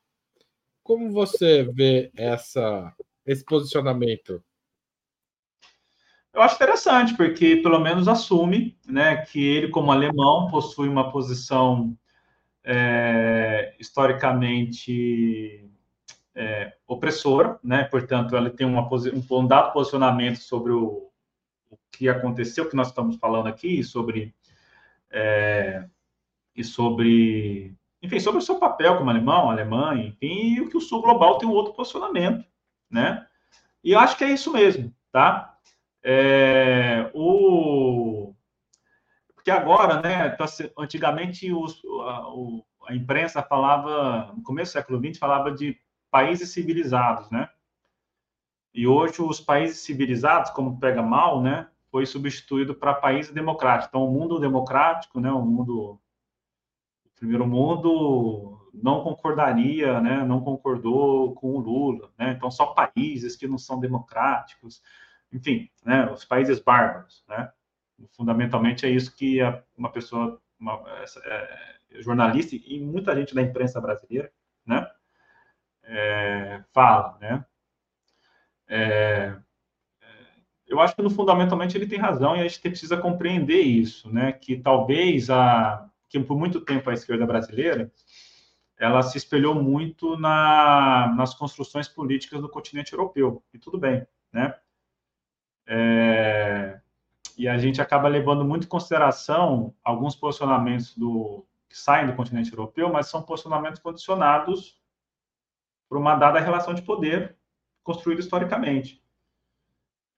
[0.84, 2.94] Como você vê essa,
[3.26, 4.44] esse posicionamento?
[6.34, 11.98] Eu acho interessante, porque pelo menos assume né, que ele, como alemão, possui uma posição
[12.62, 15.70] é, historicamente
[16.36, 17.86] é, opressora, né?
[17.86, 21.10] Portanto, ela tem uma, um, um dado posicionamento sobre o,
[21.70, 24.36] o, que aconteceu, que nós estamos falando aqui, sobre
[25.10, 25.86] é,
[26.56, 30.82] e sobre, enfim, sobre o seu papel como alemão, Alemanha, enfim, e o que o
[30.82, 32.46] Sul Global tem um outro posicionamento,
[32.90, 33.26] né?
[33.84, 35.58] E eu acho que é isso mesmo, tá?
[36.04, 38.34] É, o
[39.46, 40.30] porque agora, né?
[40.32, 40.46] Tá
[40.76, 45.78] antigamente os, a, a imprensa falava, no começo do século XX, falava de
[46.16, 47.50] países civilizados, né?
[48.74, 53.90] E hoje os países civilizados, como pega mal, né, foi substituído para países democráticos.
[53.90, 56.00] Então, o mundo democrático, né, o mundo
[57.06, 62.32] o primeiro mundo não concordaria, né, não concordou com o Lula, né?
[62.32, 64.82] Então, só países que não são democráticos,
[65.34, 67.52] enfim, né, os países bárbaros, né?
[68.12, 69.40] Fundamentalmente é isso que
[69.78, 70.82] uma pessoa, uma,
[71.26, 74.32] é, jornalista e muita gente da imprensa brasileira,
[74.66, 74.90] né,
[75.86, 77.46] é, fala, né?
[78.68, 79.36] É,
[80.02, 80.08] é,
[80.68, 84.32] eu acho que no fundamentalmente ele tem razão e a gente precisa compreender isso, né?
[84.32, 87.92] Que talvez a que por muito tempo a esquerda brasileira
[88.78, 94.56] ela se espelhou muito na, nas construções políticas do continente europeu e tudo bem, né?
[95.68, 96.80] É,
[97.38, 102.52] e a gente acaba levando muito em consideração alguns posicionamentos do que saem do continente
[102.52, 104.80] europeu, mas são posicionamentos condicionados
[105.88, 107.36] por uma dada relação de poder
[107.84, 109.02] construída historicamente.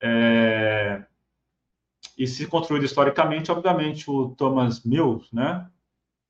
[0.02, 1.04] É...
[2.18, 5.70] E se construído historicamente, obviamente, o Thomas Mills, né,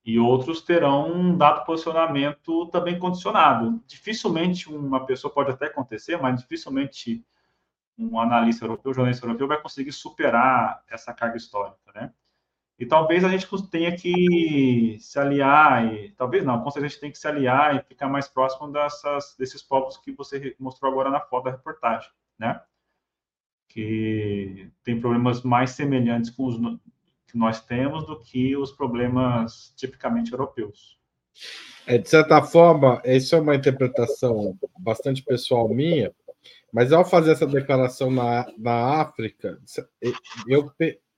[0.07, 3.83] e outros terão um dado posicionamento também condicionado.
[3.85, 7.25] Dificilmente uma pessoa pode até acontecer, mas dificilmente
[7.97, 12.13] um analista europeu, um jornalista europeu vai conseguir superar essa carga histórica, né?
[12.79, 16.99] E talvez a gente tenha que se aliar, e talvez não, com certeza a gente
[16.99, 21.09] tem que se aliar e ficar mais próximo dessas, desses povos que você mostrou agora
[21.09, 22.61] na foto da reportagem, né?
[23.67, 26.57] Que tem problemas mais semelhantes com os,
[27.27, 30.99] que nós temos do que os problemas tipicamente europeus.
[31.87, 36.13] É, de certa forma, isso é uma interpretação bastante pessoal minha,
[36.71, 39.59] mas ao fazer essa declaração na, na África,
[40.47, 40.71] eu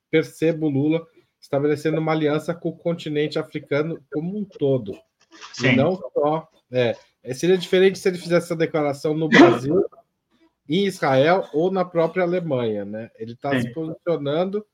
[0.09, 1.05] percebo Lula
[1.39, 4.93] estabelecendo uma aliança com o continente africano como um todo.
[5.53, 5.69] Sim.
[5.69, 6.49] E não só.
[6.71, 6.95] É,
[7.33, 9.85] seria diferente se ele fizesse essa declaração no Brasil,
[10.67, 13.09] em Israel ou na própria Alemanha, né?
[13.17, 14.65] Ele está se posicionando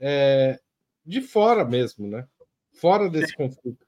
[0.00, 0.58] é,
[1.04, 2.26] de fora mesmo, né?
[2.72, 3.36] Fora desse Sim.
[3.36, 3.86] conflito.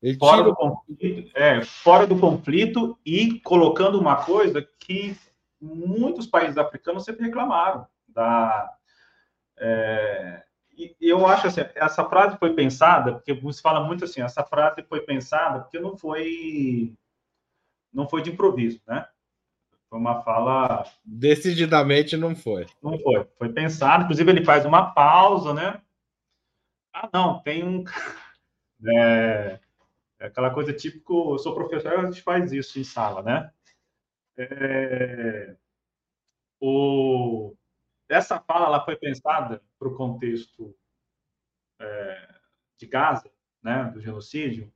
[0.00, 5.16] Ele fora, do conflito, é, fora do conflito e colocando uma coisa que
[5.60, 8.72] muitos países africanos sempre reclamaram da
[9.58, 10.44] é,
[10.78, 14.82] e eu acho assim, essa frase foi pensada, porque você fala muito assim, essa frase
[14.84, 16.94] foi pensada porque não foi
[17.92, 19.08] não foi de improviso, né?
[19.90, 22.66] Foi uma fala decididamente não foi.
[22.80, 25.82] Não foi, foi pensado, inclusive ele faz uma pausa, né?
[26.92, 27.82] Ah, não, tem um
[28.86, 29.58] é,
[30.20, 33.50] é aquela coisa típico, eu sou professor, a gente faz isso em sala, né?
[34.36, 35.56] É,
[36.60, 37.56] o,
[38.08, 40.74] essa fala ela foi pensada para o contexto
[41.80, 42.34] é,
[42.76, 43.30] de Gaza,
[43.62, 44.72] né, do genocídio,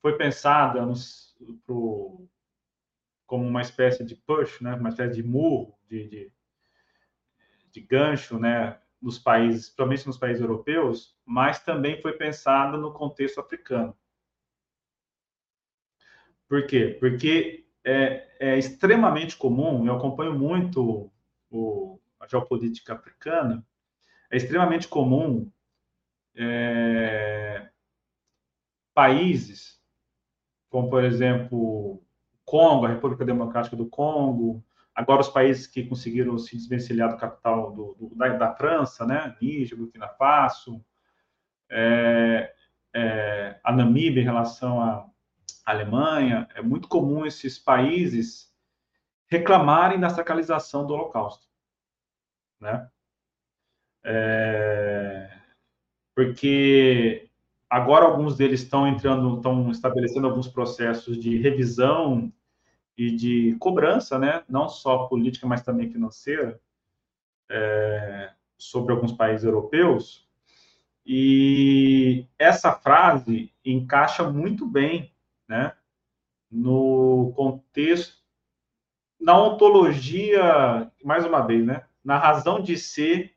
[0.00, 0.94] foi pensada no,
[1.66, 2.28] pro,
[3.26, 6.32] como uma espécie de push, né, uma espécie de murro, de, de,
[7.72, 13.40] de gancho, né, nos países, principalmente nos países europeus, mas também foi pensada no contexto
[13.40, 13.96] africano.
[16.48, 16.96] Por quê?
[17.00, 21.10] Porque é, é extremamente comum, eu acompanho muito
[21.50, 23.64] o, a geopolítica africana,
[24.30, 25.50] é extremamente comum
[26.34, 27.68] é,
[28.92, 29.80] países,
[30.68, 32.02] como por exemplo
[32.44, 34.64] Congo, a República Democrática do Congo,
[34.94, 39.36] agora os países que conseguiram se desvencilhar do capital do, do, da, da, França, né?
[39.40, 40.84] Níger, Burkina Faso,
[41.70, 42.52] é,
[42.94, 45.08] é, a Namíbia em relação à
[45.64, 48.52] Alemanha, é muito comum esses países
[49.26, 51.53] reclamarem da sacralização do Holocausto
[52.64, 52.88] né?
[54.02, 55.30] É,
[56.14, 57.28] porque
[57.68, 62.32] agora alguns deles estão entrando, estão estabelecendo alguns processos de revisão
[62.96, 64.42] e de cobrança, né?
[64.48, 66.60] Não só política, mas também financeira,
[67.50, 70.26] é, sobre alguns países europeus.
[71.04, 75.12] E essa frase encaixa muito bem,
[75.46, 75.76] né?
[76.50, 78.22] No contexto,
[79.20, 81.84] na ontologia, mais uma vez, né?
[82.04, 83.34] Na razão de ser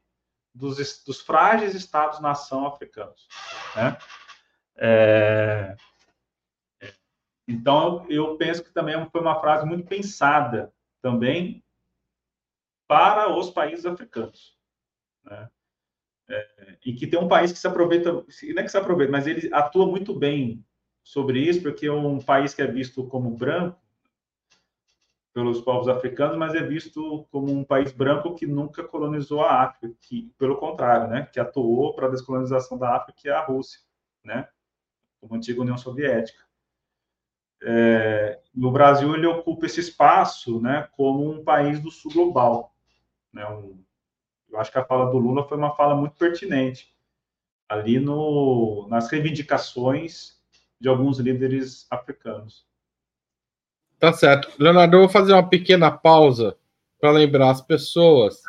[0.53, 3.27] dos, dos frágeis Estados-nação africanos.
[3.75, 3.97] Né?
[4.75, 5.77] É,
[7.47, 11.63] então, eu penso que também foi uma frase muito pensada também
[12.87, 14.57] para os países africanos.
[15.23, 15.49] Né?
[16.29, 19.27] É, e que tem um país que se aproveita, não é que se aproveita, mas
[19.27, 20.65] ele atua muito bem
[21.01, 23.79] sobre isso, porque é um país que é visto como branco,
[25.37, 29.95] pelos povos africanos, mas é visto como um país branco que nunca colonizou a África,
[30.01, 33.81] que pelo contrário, né, que atuou para a descolonização da África, que é a Rússia,
[34.23, 34.49] né,
[35.21, 36.43] como antiga União Soviética.
[37.61, 38.39] É,
[38.71, 42.73] Brasil ele ocupa esse espaço, né, como um país do sul global,
[43.31, 43.79] né, um,
[44.49, 46.97] eu acho que a fala do Lula foi uma fala muito pertinente
[47.69, 50.41] ali no, nas reivindicações
[50.81, 52.66] de alguns líderes africanos.
[53.99, 54.51] Tá certo.
[54.59, 56.55] Leonardo, eu vou fazer uma pequena pausa
[56.99, 58.41] para lembrar as pessoas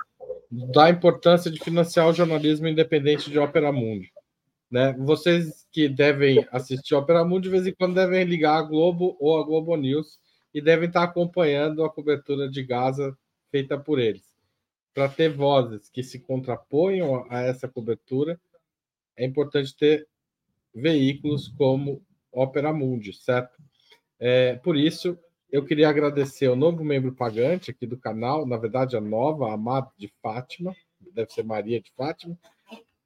[0.50, 4.12] da importância de financiar o jornalismo independente de Opera Mundi.
[4.70, 4.94] Né?
[4.98, 9.40] Vocês que devem assistir Opera Mundi, de vez em quando devem ligar a Globo ou
[9.40, 10.18] a Globo News
[10.52, 13.16] e devem estar acompanhando a cobertura de Gaza
[13.50, 14.28] feita por eles.
[14.92, 18.38] Para ter vozes que se contraponham a essa cobertura,
[19.16, 20.06] é importante ter
[20.74, 23.56] veículos como Opera Mundi, certo?
[24.18, 25.18] É, por isso,
[25.50, 29.54] eu queria agradecer ao novo membro pagante aqui do canal, na verdade a nova, a
[29.54, 30.76] Amada de Fátima,
[31.12, 32.38] deve ser Maria de Fátima.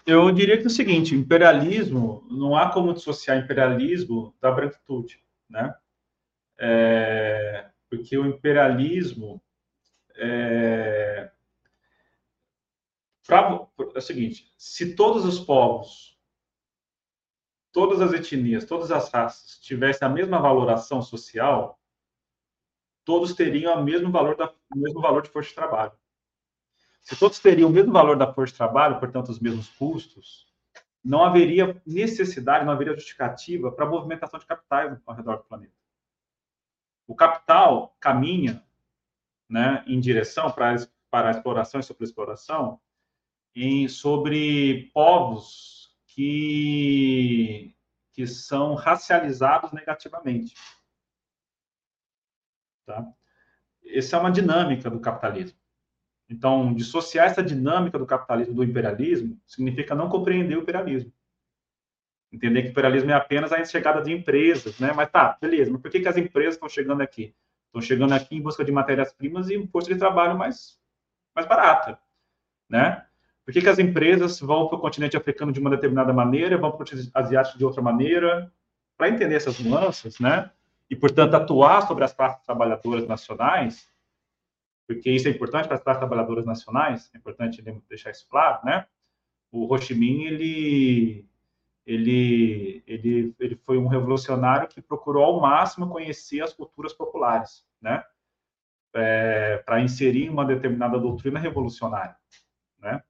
[0.06, 5.74] eu diria que é o seguinte: imperialismo, não há como dissociar imperialismo da branquitude, né?
[6.56, 9.42] É, porque o imperialismo
[10.14, 11.28] é,
[13.26, 16.09] pra, é o seguinte: se todos os povos,
[17.72, 21.80] todas as etnias, todas as raças tivessem a mesma valoração social,
[23.04, 25.92] todos teriam o mesmo valor, da, o mesmo valor de força de trabalho.
[27.02, 30.50] Se todos teriam o mesmo valor da força de trabalho, portanto, os mesmos custos,
[31.02, 35.72] não haveria necessidade, não haveria justificativa para a movimentação de capitais ao redor do planeta.
[37.06, 38.62] O capital caminha
[39.48, 40.76] né, em direção para,
[41.10, 42.78] para a exploração e sobreexploração
[43.54, 45.79] em, sobre povos
[46.20, 47.74] que,
[48.12, 50.54] que são racializados negativamente.
[52.84, 53.10] Tá?
[53.86, 55.58] Essa é uma dinâmica do capitalismo.
[56.28, 61.10] Então, dissociar essa dinâmica do capitalismo do imperialismo significa não compreender o imperialismo.
[62.30, 64.92] Entender que o imperialismo é apenas a chegada de empresas, né?
[64.92, 67.34] Mas tá, beleza, mas por que, que as empresas estão chegando aqui?
[67.68, 70.78] Estão chegando aqui em busca de matérias-primas e força de trabalho mais,
[71.34, 71.98] mais barata,
[72.68, 73.06] né?
[73.50, 76.70] Por que, que as empresas vão para o continente africano de uma determinada maneira, vão
[76.70, 78.52] para o continente asiático de outra maneira?
[78.96, 80.52] Para entender essas nuances, né?
[80.88, 83.90] E, portanto, atuar sobre as classes trabalhadoras nacionais,
[84.86, 88.86] porque isso é importante para as classes trabalhadoras nacionais, é importante deixar isso claro, né?
[89.50, 91.28] O Ho Chi Minh, ele,
[91.84, 98.04] ele, ele, ele foi um revolucionário que procurou ao máximo conhecer as culturas populares, né?
[98.94, 102.14] É, para inserir uma determinada doutrina revolucionária,
[102.78, 103.02] né?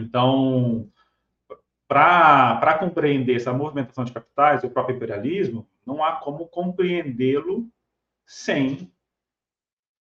[0.00, 0.88] Então,
[1.86, 7.68] para compreender essa movimentação de capitais, o próprio imperialismo, não há como compreendê-lo
[8.24, 8.92] sem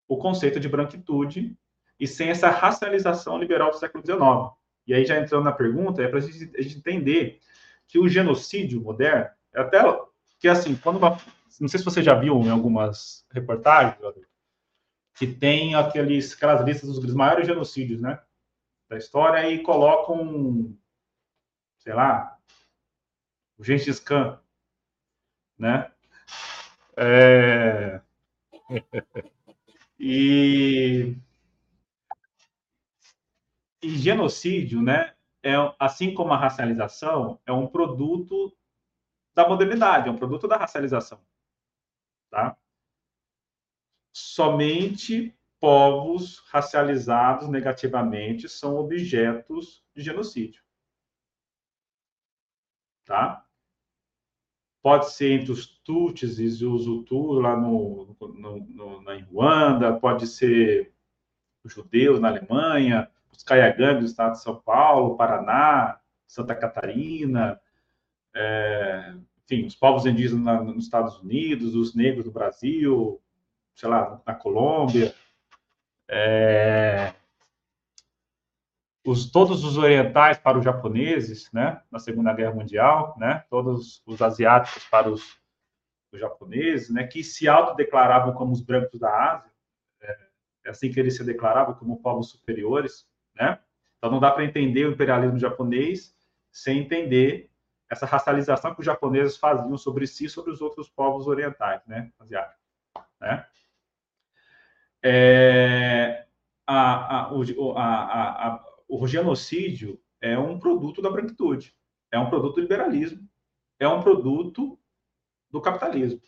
[0.07, 1.55] o conceito de branquitude
[1.99, 4.55] e sem essa racialização liberal do século XIX.
[4.87, 7.39] E aí, já entrando na pergunta, é para a gente entender
[7.87, 9.79] que o genocídio moderno, é até
[10.39, 11.17] que assim, quando uma,
[11.59, 13.97] não sei se você já viu em algumas reportagens,
[15.15, 18.19] que tem aqueles, aquelas listas dos maiores genocídios, né,
[18.89, 20.75] da história e colocam,
[21.77, 22.37] sei lá,
[23.57, 24.41] o Gengis Khan,
[25.57, 25.91] né,
[26.97, 28.01] é...
[29.99, 31.15] e
[33.81, 38.53] e genocídio, né, é, assim como a racialização, é um produto
[39.33, 41.21] da modernidade, é um produto da racialização.
[42.29, 42.57] Tá?
[44.11, 50.63] Somente povos racializados negativamente são objetos de genocídio.
[53.05, 53.45] Tá?
[54.81, 60.25] Pode ser entre os Tutsis e os Hutus lá no, no, no, na Ruanda, pode
[60.25, 60.93] ser
[61.63, 67.59] os judeus na Alemanha, os Caiagangues do estado de São Paulo, Paraná, Santa Catarina,
[68.33, 73.21] é, enfim, os povos indígenas na, nos Estados Unidos, os negros do Brasil,
[73.75, 75.13] sei lá, na Colômbia,
[76.09, 77.13] é,
[79.05, 84.21] os, todos os orientais para os japoneses, né, na Segunda Guerra Mundial, né, todos os
[84.21, 85.39] asiáticos para os,
[86.11, 89.51] os japoneses, né, que se autodeclaravam como os brancos da Ásia,
[90.01, 90.17] é,
[90.65, 93.59] é assim que eles se declaravam como povos superiores, né?
[93.97, 96.15] Então não dá para entender o imperialismo japonês
[96.51, 97.49] sem entender
[97.89, 102.11] essa racialização que os japoneses faziam sobre si e sobre os outros povos orientais, né,
[102.19, 102.61] asiáticos,
[103.19, 103.45] né?
[105.03, 106.25] É,
[106.67, 111.73] a, a, o, a, a, o genocídio é um produto da branquitude,
[112.11, 113.27] é um produto do liberalismo,
[113.79, 114.77] é um produto
[115.49, 116.21] do capitalismo.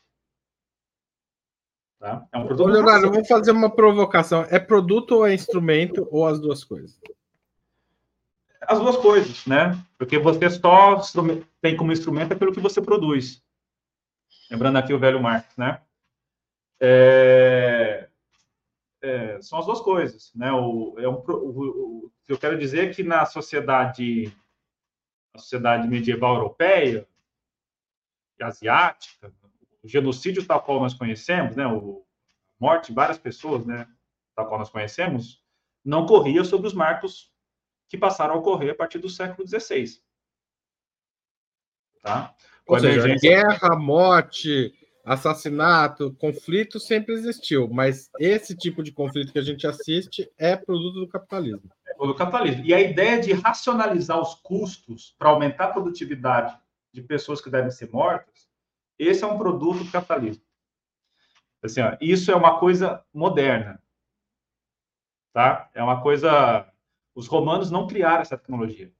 [1.99, 2.27] Tá?
[2.31, 2.67] É um produto.
[2.67, 4.45] Ô, Leonardo, eu vou fazer uma provocação.
[4.49, 6.99] É produto ou é instrumento ou as duas coisas?
[8.61, 9.77] As duas coisas, né?
[9.97, 10.99] Porque você só
[11.61, 13.43] tem como instrumento aquilo que você produz.
[14.49, 15.81] Lembrando aqui o velho Marx, né?
[16.79, 18.09] É...
[19.01, 20.51] É, são as duas coisas, né?
[20.51, 24.31] O, é um, o, o, que eu quero dizer é que na sociedade,
[25.33, 27.07] na sociedade medieval europeia
[28.39, 29.33] e asiática,
[29.83, 32.05] o genocídio tal qual nós conhecemos, né, o
[32.59, 33.87] morte de várias pessoas, né,
[34.35, 35.43] tal qual nós conhecemos,
[35.83, 37.31] não corria sobre os marcos
[37.89, 39.99] que passaram a ocorrer a partir do século XVI.
[42.01, 42.33] Tá?
[42.65, 43.29] Ou seja, emergência...
[43.29, 44.73] guerra, morte,
[45.03, 50.99] assassinato, conflito sempre existiu, mas esse tipo de conflito que a gente assiste é produto
[50.99, 51.69] do capitalismo.
[51.87, 52.65] É produto do capitalismo.
[52.65, 56.57] E a ideia de racionalizar os custos para aumentar a produtividade
[56.93, 58.49] de pessoas que devem ser mortas,
[58.99, 60.43] esse é um produto do capitalismo.
[61.63, 63.81] Assim, ó, isso é uma coisa moderna.
[65.33, 65.69] Tá?
[65.73, 66.67] É uma coisa.
[67.15, 68.91] Os romanos não criaram essa tecnologia.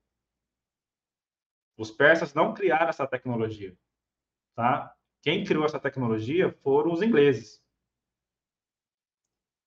[1.78, 3.76] Os persas não criaram essa tecnologia.
[4.56, 4.96] Tá?
[5.22, 7.64] Quem criou essa tecnologia foram os ingleses.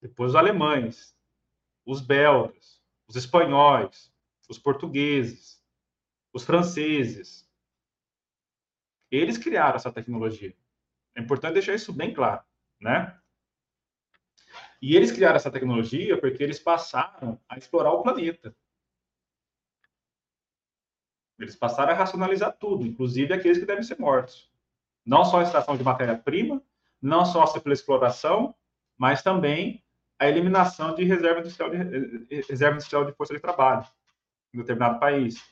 [0.01, 1.17] Depois os alemães,
[1.87, 4.13] os belgas, os espanhóis,
[4.49, 5.63] os portugueses,
[6.33, 7.49] os franceses.
[9.11, 10.55] Eles criaram essa tecnologia.
[11.15, 12.45] É importante deixar isso bem claro,
[12.81, 13.19] né?
[14.83, 18.55] E eles criaram essa tecnologia porque eles passaram a explorar o planeta.
[21.39, 24.53] Eles passaram a racionalizar tudo, inclusive aqueles que devem ser mortos.
[25.05, 26.63] Não só a extração de matéria-prima,
[27.01, 28.55] não só pela exploração,
[28.97, 29.85] mas também
[30.19, 33.87] a eliminação de reserva industrial de, reserva industrial de força de trabalho
[34.53, 35.43] em determinado país.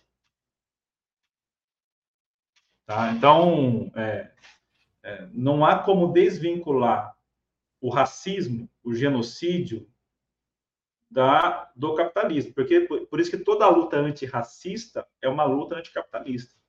[2.86, 3.12] Tá?
[3.12, 4.30] Então, é,
[5.02, 7.16] é, não há como desvincular
[7.80, 9.88] o racismo, o genocídio,
[11.10, 12.54] da, do capitalismo.
[12.54, 16.61] Porque, por, por isso que toda luta antirracista é uma luta anticapitalista.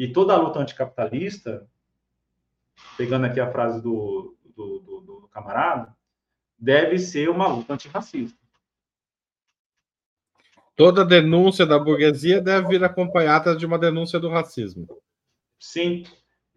[0.00, 1.68] E toda luta anticapitalista,
[2.96, 5.94] pegando aqui a frase do, do, do, do camarada,
[6.58, 8.40] deve ser uma luta antirracista.
[10.74, 14.88] Toda denúncia da burguesia deve vir acompanhada de uma denúncia do racismo.
[15.58, 16.04] Sim,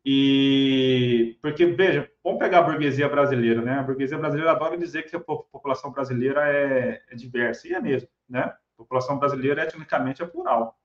[0.06, 3.74] e porque, veja, vamos pegar a burguesia brasileira, né?
[3.80, 8.08] A burguesia brasileira adora dizer que a população brasileira é, é diversa, e é mesmo,
[8.30, 8.40] né?
[8.40, 10.80] A população brasileira, etnicamente, é plural.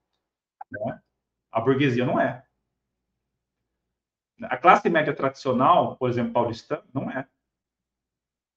[0.69, 0.99] Né?
[1.53, 2.43] A burguesia não é.
[4.43, 7.27] A classe média tradicional, por exemplo, paulistana, não é.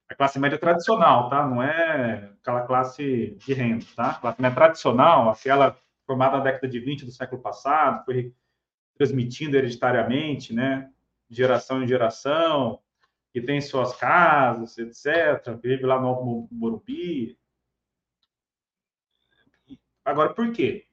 [0.08, 1.46] A classe média tradicional, tá?
[1.46, 4.10] Não é aquela classe de renda, tá?
[4.10, 5.76] A classe média tradicional, aquela
[6.06, 8.34] formada na década de 20 do século passado, foi
[8.96, 10.90] transmitindo hereditariamente, né,
[11.30, 12.80] geração em geração,
[13.32, 17.38] que tem suas casas, etc., vive lá no Morumbi.
[20.04, 20.86] Agora, por quê?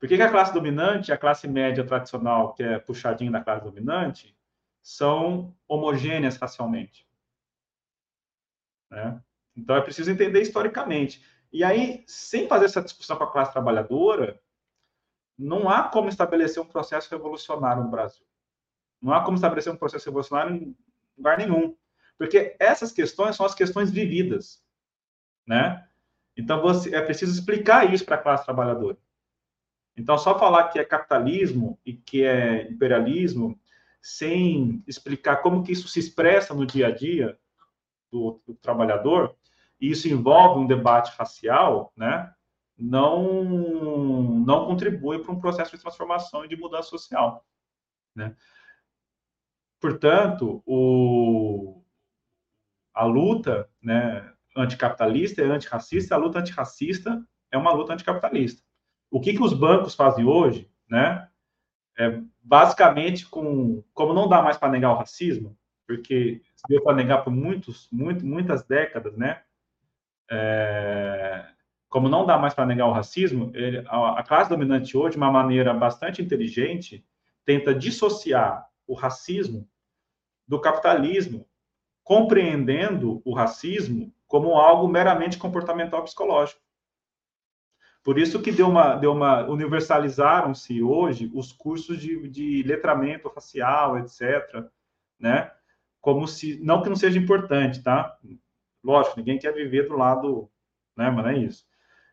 [0.00, 3.62] Por que, que a classe dominante a classe média tradicional, que é puxadinho da classe
[3.62, 4.34] dominante,
[4.82, 7.06] são homogêneas racialmente?
[8.90, 9.22] Né?
[9.54, 11.22] Então, é preciso entender historicamente.
[11.52, 14.40] E aí, sem fazer essa discussão com a classe trabalhadora,
[15.38, 18.24] não há como estabelecer um processo revolucionário no Brasil.
[19.02, 20.76] Não há como estabelecer um processo revolucionário em
[21.16, 21.76] lugar nenhum.
[22.16, 24.64] Porque essas questões são as questões vividas.
[25.46, 25.86] Né?
[26.34, 28.96] Então, você, é preciso explicar isso para a classe trabalhadora.
[30.00, 33.60] Então, só falar que é capitalismo e que é imperialismo,
[34.00, 37.38] sem explicar como que isso se expressa no dia a dia
[38.10, 39.36] do, do trabalhador,
[39.78, 42.32] e isso envolve um debate racial, né?
[42.78, 43.44] não,
[44.46, 47.44] não contribui para um processo de transformação e de mudança social.
[48.16, 48.34] Né?
[49.78, 51.82] Portanto, o,
[52.94, 58.62] a luta né, anticapitalista é antirracista, a luta antirracista é uma luta anticapitalista.
[59.10, 61.28] O que, que os bancos fazem hoje, né,
[61.98, 65.56] é basicamente com, como não dá mais para negar o racismo,
[65.86, 69.42] porque deu para negar por muitos, muito, muitas décadas, né,
[70.30, 71.44] é,
[71.88, 75.16] como não dá mais para negar o racismo, ele, a, a, classe dominante hoje, de
[75.16, 77.04] uma maneira bastante inteligente,
[77.44, 79.68] tenta dissociar o racismo
[80.46, 81.46] do capitalismo,
[82.04, 86.60] compreendendo o racismo como algo meramente comportamental psicológico.
[88.02, 93.98] Por isso que deu uma, deu uma universalizaram-se hoje os cursos de, de letramento racial,
[93.98, 94.64] etc.,
[95.18, 95.50] né?
[96.00, 98.16] Como se não que não seja importante, tá?
[98.82, 100.50] Lógico, ninguém quer viver do lado,
[100.96, 101.10] né?
[101.10, 101.66] Mas não é isso.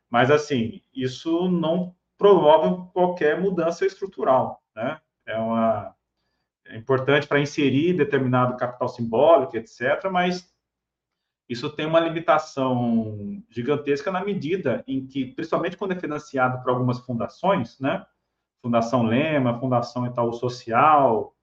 [0.10, 5.00] Mas, assim, isso não promove qualquer mudança estrutural, né?
[5.26, 5.96] É, uma,
[6.66, 10.54] é importante para inserir determinado capital simbólico, etc., mas
[11.50, 17.00] isso tem uma limitação gigantesca na medida em que, principalmente quando é financiado por algumas
[17.00, 18.06] fundações, né?
[18.62, 21.34] Fundação Lema, Fundação Itaú Social,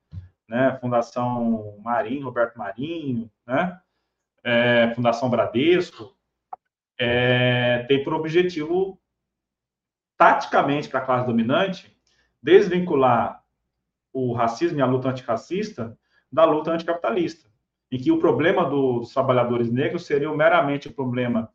[0.47, 0.77] né?
[0.81, 3.81] Fundação Marinho, Roberto Marinho, né?
[4.43, 6.15] É, Fundação Bradesco,
[6.99, 9.01] é, tem por objetivo,
[10.19, 11.97] taticamente, para a classe dominante,
[12.43, 13.43] desvincular
[14.13, 15.99] o racismo e a luta antirracista
[16.31, 17.49] da luta anticapitalista,
[17.91, 21.51] em que o problema dos trabalhadores negros seria meramente o problema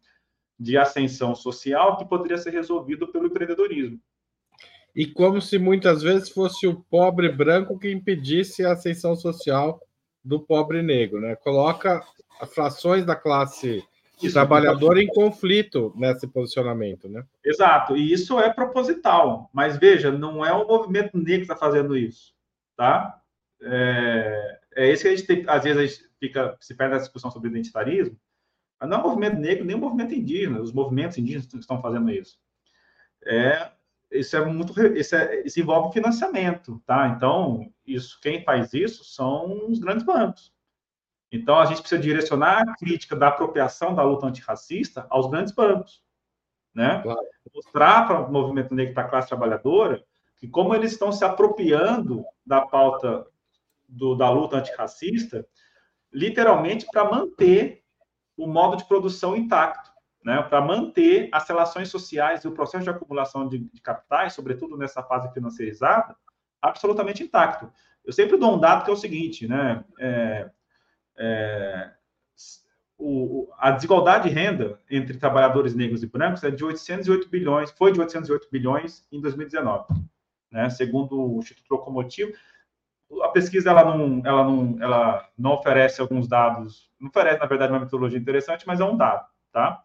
[0.59, 3.99] de ascensão social que poderia ser resolvido pelo empreendedorismo.
[4.95, 9.81] E como se muitas vezes fosse o pobre branco que impedisse a ascensão social
[10.23, 11.35] do pobre negro, né?
[11.37, 12.03] Coloca
[12.53, 13.83] frações da classe
[14.21, 17.23] isso, trabalhadora em conflito nesse posicionamento, né?
[17.45, 19.49] Exato, e isso é proposital.
[19.53, 22.33] Mas veja, não é o movimento negro que está fazendo isso,
[22.75, 23.21] tá?
[23.61, 26.99] É, é isso que a gente tem, às vezes a gente fica se perde a
[26.99, 28.19] discussão sobre identitarismo,
[28.79, 32.09] mas não é o movimento negro nem o movimento indígena, os movimentos indígenas estão fazendo
[32.09, 32.39] isso.
[33.25, 33.71] É,
[34.11, 37.09] isso é muito, isso, é, isso envolve financiamento, tá?
[37.09, 40.53] Então, isso, quem faz isso são os grandes bancos.
[41.31, 46.01] Então, a gente precisa direcionar a crítica da apropriação da luta antirracista aos grandes bancos,
[46.73, 47.01] né?
[47.03, 47.19] Claro.
[47.53, 50.03] Mostrar para o movimento negro, para a classe trabalhadora,
[50.37, 53.27] que como eles estão se apropriando da pauta
[53.89, 55.45] do, da luta antirracista,
[56.11, 57.83] literalmente para manter
[58.37, 59.91] o modo de produção intacto,
[60.23, 60.41] né?
[60.43, 65.03] para manter as relações sociais e o processo de acumulação de, de capitais, sobretudo nessa
[65.03, 66.15] fase financeirizada,
[66.61, 67.71] absolutamente intacto.
[68.05, 69.83] Eu sempre dou um dado que é o seguinte, né?
[69.99, 70.49] É,
[71.17, 71.91] é,
[72.97, 77.93] o, a desigualdade de renda entre trabalhadores negros e brancos é de 808 bilhões, foi
[77.93, 79.93] de 808 bilhões em 2019,
[80.51, 80.69] né?
[80.69, 82.33] Segundo o Instituto Locomotivo,
[83.23, 87.73] a pesquisa ela não, ela não, ela não oferece alguns dados, não oferece na verdade
[87.73, 89.83] uma metodologia interessante, mas é um dado, tá?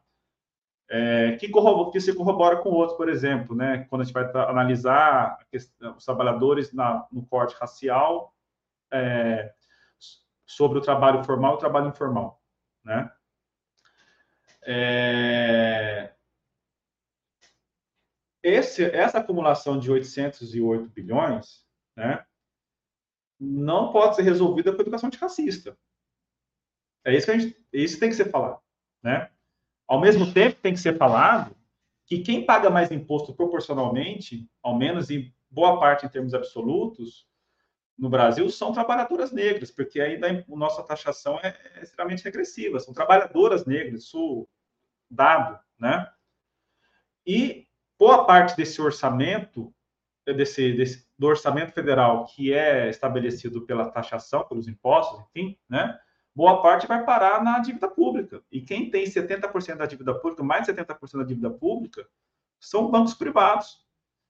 [0.88, 3.86] É, que, corrobora, que se corrobora com outros, por exemplo, né?
[3.88, 8.34] Quando a gente vai analisar questão, os trabalhadores na, no corte racial,
[8.92, 9.52] é,
[10.46, 12.40] sobre o trabalho formal e o trabalho informal,
[12.84, 13.10] né?
[14.66, 16.12] É...
[18.42, 21.64] Esse, essa acumulação de 808 bilhões,
[21.96, 22.24] né,
[23.38, 25.76] não pode ser resolvida com educação antirracista.
[27.04, 28.60] É isso que a gente, isso tem que ser falado,
[29.02, 29.30] né?
[29.86, 31.54] Ao mesmo tempo, tem que ser falado
[32.06, 37.26] que quem paga mais imposto proporcionalmente, ao menos em boa parte em termos absolutos,
[37.96, 42.92] no Brasil são trabalhadoras negras, porque ainda a nossa taxação é, é extremamente regressiva, são
[42.92, 44.48] trabalhadoras negras, isso
[45.08, 46.10] dado, né?
[47.26, 47.66] E
[47.98, 49.72] boa parte desse orçamento,
[50.26, 55.98] desse, desse, do orçamento federal que é estabelecido pela taxação, pelos impostos, enfim, né?
[56.34, 58.42] Boa parte vai parar na dívida pública.
[58.50, 62.04] E quem tem 70% da dívida pública, mais de 70% da dívida pública,
[62.58, 63.84] são bancos privados,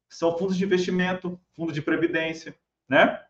[0.08, 2.54] são fundos de investimento, fundos de previdência,
[2.86, 3.24] né?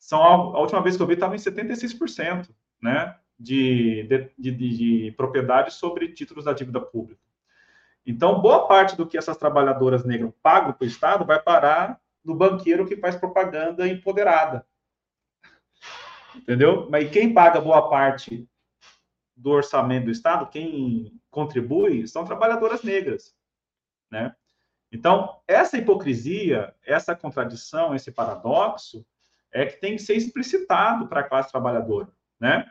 [0.00, 2.48] são a, última vez que eu vi estava em 76%,
[2.82, 7.20] né, de, de, de, de propriedade sobre títulos da dívida pública.
[8.04, 12.34] Então, boa parte do que essas trabalhadoras negras pagam para o Estado vai parar no
[12.34, 14.66] banqueiro que faz propaganda empoderada.
[16.34, 16.88] Entendeu?
[16.90, 18.48] Mas quem paga boa parte
[19.36, 23.34] do orçamento do Estado, quem contribui, são trabalhadoras negras,
[24.10, 24.34] né?
[24.92, 29.06] Então, essa hipocrisia, essa contradição, esse paradoxo,
[29.52, 32.08] é que tem que ser explicitado para a classe trabalhadora,
[32.38, 32.70] né?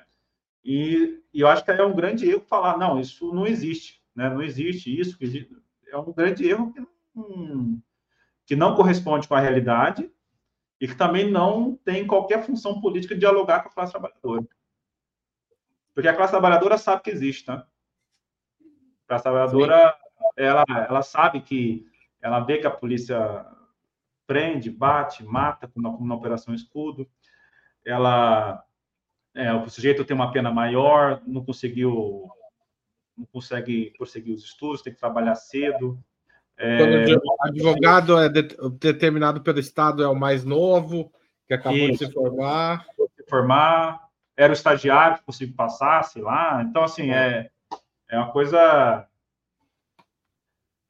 [0.64, 4.30] E, e, eu acho que é um grande erro falar, não, isso não existe, né?
[4.30, 5.18] Não existe isso,
[5.88, 6.82] é um grande erro que
[7.16, 7.82] não,
[8.50, 10.12] que não corresponde com a realidade
[10.82, 14.44] e que também não tem qualquer função política de dialogar com a classe trabalhadora.
[15.94, 17.68] Porque a classe trabalhadora sabe que existe, tá?
[19.04, 19.96] A classe trabalhadora,
[20.36, 21.86] ela, ela sabe que
[22.20, 23.46] ela vê que a polícia
[24.26, 27.08] prende, bate, mata, como na, Operação Escudo.
[27.86, 28.66] Ela,
[29.36, 32.28] é, o sujeito tem uma pena maior, não conseguiu,
[33.16, 36.04] não consegue prosseguir os estudos, tem que trabalhar cedo.
[36.60, 36.78] É...
[36.78, 41.12] Quando o advogado é determinado pelo Estado, é o mais novo,
[41.48, 42.00] que acabou Isso.
[42.00, 42.86] de se formar.
[43.16, 46.62] Se formar, era o estagiário que conseguiu passar, sei lá.
[46.62, 47.50] Então, assim, é,
[48.10, 49.08] é uma coisa.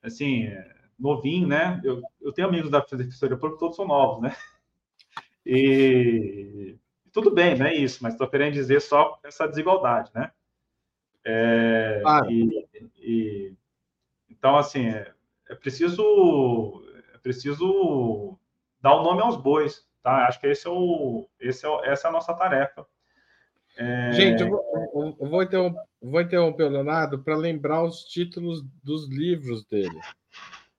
[0.02, 1.80] Assim, é, novinho, né?
[1.84, 4.36] Eu, eu tenho amigos da Defensoria Pública, todos são novos, né?
[5.46, 6.78] E
[7.12, 10.32] tudo bem, não é isso, mas estou querendo dizer só essa desigualdade, né?
[11.24, 12.22] É, ah.
[12.30, 12.68] e,
[12.98, 13.54] e,
[14.30, 15.12] então, assim, é,
[15.50, 16.84] é, preciso
[17.14, 18.38] é preciso
[18.82, 20.28] dar o nome aos bois, tá?
[20.28, 22.86] Acho que esse é o, esse é, essa é a nossa tarefa.
[23.78, 24.12] É...
[24.12, 30.00] Gente, eu vou, eu vou interromper o Leonardo para lembrar os títulos dos livros dele.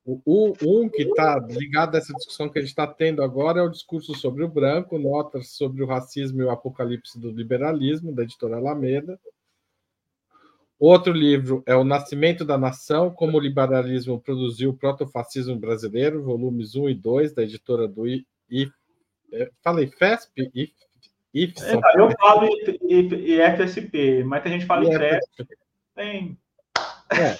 [0.04, 3.62] O, um que está ligado a essa discussão que a gente está tendo agora é
[3.62, 8.22] o discurso sobre o branco, notas sobre o racismo e o apocalipse do liberalismo, da
[8.22, 9.20] editora Alameda.
[10.80, 16.74] Outro livro é O Nascimento da Nação, como o liberalismo produziu o protofascismo brasileiro, volumes
[16.74, 20.72] 1 e 2, da editora do É, falei FESP e
[21.34, 21.78] IFSA.
[21.84, 22.48] É, eu falo
[22.88, 25.46] IFSP, mas tem gente que fala IFSP.
[25.94, 26.38] Tem.
[27.12, 27.38] É.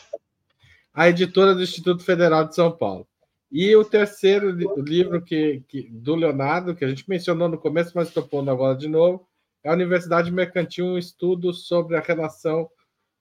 [0.92, 3.08] A editora do Instituto Federal de São Paulo.
[3.50, 4.50] E o terceiro
[4.82, 8.76] livro que, que, do Leonardo, que a gente mencionou no começo, mas estou pondo agora
[8.76, 9.26] de novo,
[9.64, 12.68] é a Universidade Mercantil, um estudo sobre a relação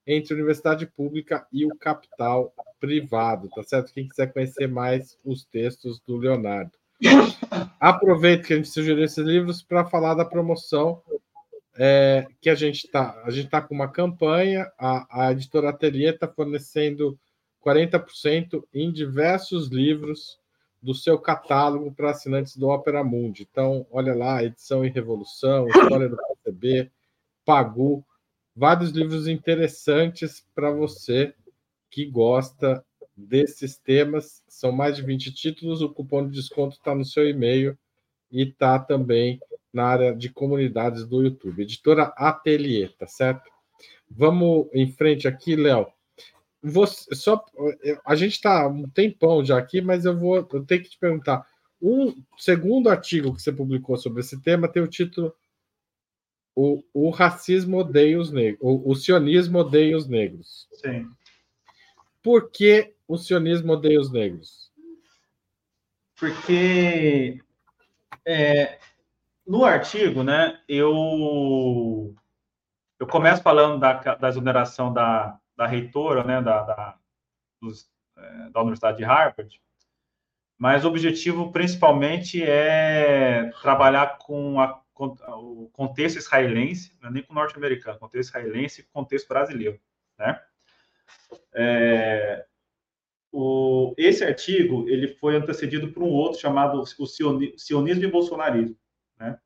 [0.06, 3.92] entre universidade pública e o capital privado, tá certo?
[3.92, 6.72] Quem quiser conhecer mais os textos do Leonardo.
[7.78, 11.02] Aproveito que a gente sugeriu esses livros para falar da promoção
[11.76, 13.22] é, que a gente está.
[13.24, 17.18] A gente está com uma campanha, a, a editora Ateliê está fornecendo
[17.64, 20.38] 40% em diversos livros
[20.82, 23.46] do seu catálogo para assinantes do Opera Mundi.
[23.50, 26.90] Então, olha lá, Edição e Revolução, História do PCB,
[27.44, 28.04] Pagu,
[28.54, 31.34] vários livros interessantes para você
[31.90, 32.84] que gosta
[33.16, 34.42] desses temas.
[34.48, 37.76] São mais de 20 títulos, o cupom de desconto está no seu e-mail
[38.30, 39.40] e está também
[39.72, 41.62] na área de comunidades do YouTube.
[41.62, 43.50] Editora Ateliê, tá certo?
[44.10, 45.86] Vamos em frente aqui, Léo.
[46.62, 47.42] Você, só,
[48.04, 51.46] a gente está um tempão já aqui, mas eu vou eu tenho que te perguntar.
[51.80, 55.32] Um segundo artigo que você publicou sobre esse tema tem o título
[56.54, 60.68] O, o racismo odeia os negros, o, o sionismo odeia os negros.
[60.72, 61.08] Sim.
[62.22, 64.70] Por que o sionismo odeia os negros?
[66.18, 67.40] Porque
[68.26, 68.78] é,
[69.46, 72.14] no artigo, né, eu
[72.98, 76.98] eu começo falando da, da exoneração da, da reitora, né, da, da,
[77.60, 79.60] dos, é, da Universidade de Harvard,
[80.58, 87.32] mas o objetivo principalmente é trabalhar com, a, o contexto israelense, não é nem com
[87.32, 89.80] o norte-americano, contexto israelense e contexto brasileiro,
[90.18, 90.40] né?
[91.54, 92.46] É,
[93.32, 98.76] o, esse artigo ele foi antecedido por um outro chamado o sionismo e bolsonarismo,
[99.18, 99.38] né?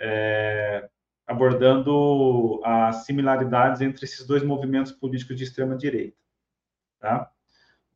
[0.00, 0.88] É,
[1.26, 6.16] abordando as similaridades entre esses dois movimentos políticos de extrema direita,
[6.98, 7.33] tá?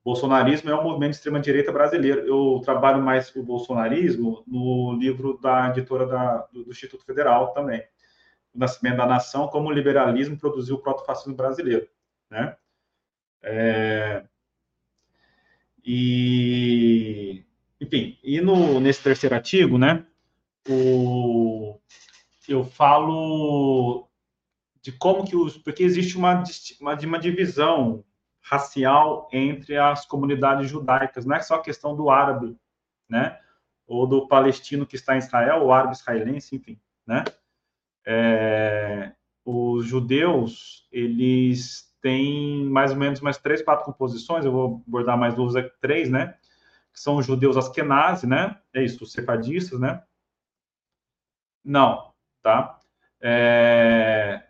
[0.09, 2.27] Bolsonarismo é um movimento de extrema direita brasileiro.
[2.27, 7.85] Eu trabalho mais o bolsonarismo no livro da editora da, do, do Instituto Federal também,
[8.55, 11.87] o Nascimento da Nação, como o liberalismo produziu o protofascismo brasileiro,
[12.31, 12.57] né?
[13.43, 14.25] É,
[15.85, 17.45] e,
[17.79, 20.07] enfim, e no, nesse terceiro artigo, né,
[20.67, 21.79] o,
[22.49, 24.09] eu falo
[24.81, 25.59] de como que os.
[25.59, 26.43] Porque existe uma,
[26.81, 28.03] uma, uma divisão
[28.41, 32.57] racial entre as comunidades judaicas, não é só a questão do árabe,
[33.09, 33.39] né,
[33.86, 37.24] ou do palestino que está em Israel, ou árabe israelense, enfim, né.
[38.07, 39.12] É,
[39.45, 45.34] os judeus, eles tem mais ou menos mais três, quatro composições, eu vou abordar mais
[45.34, 46.34] duas aqui, três, né?
[46.93, 48.59] Que são os judeus askenazi, né?
[48.72, 50.03] É isso, os sefardistas, né?
[51.64, 52.12] Não,
[52.43, 52.78] tá?
[53.20, 54.47] É...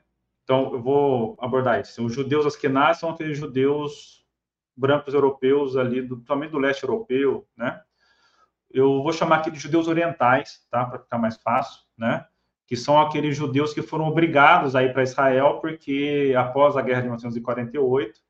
[0.49, 2.03] Então, eu vou abordar isso.
[2.03, 4.24] Os judeus askenazi são aqueles judeus
[4.74, 7.78] brancos europeus ali, do, também do leste europeu, né?
[8.70, 10.86] Eu vou chamar aqui de judeus orientais, tá?
[10.86, 12.26] Para ficar mais fácil, né?
[12.66, 17.01] que são aqueles judeus que foram obrigados a ir para Israel, porque após a guerra
[17.01, 18.20] de 1948,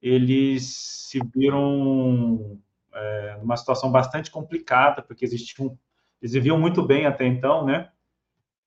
[0.00, 2.60] eles se viram
[2.92, 5.76] é, numa situação bastante complicada, porque existiam,
[6.22, 7.90] eles viviam muito bem até então, né?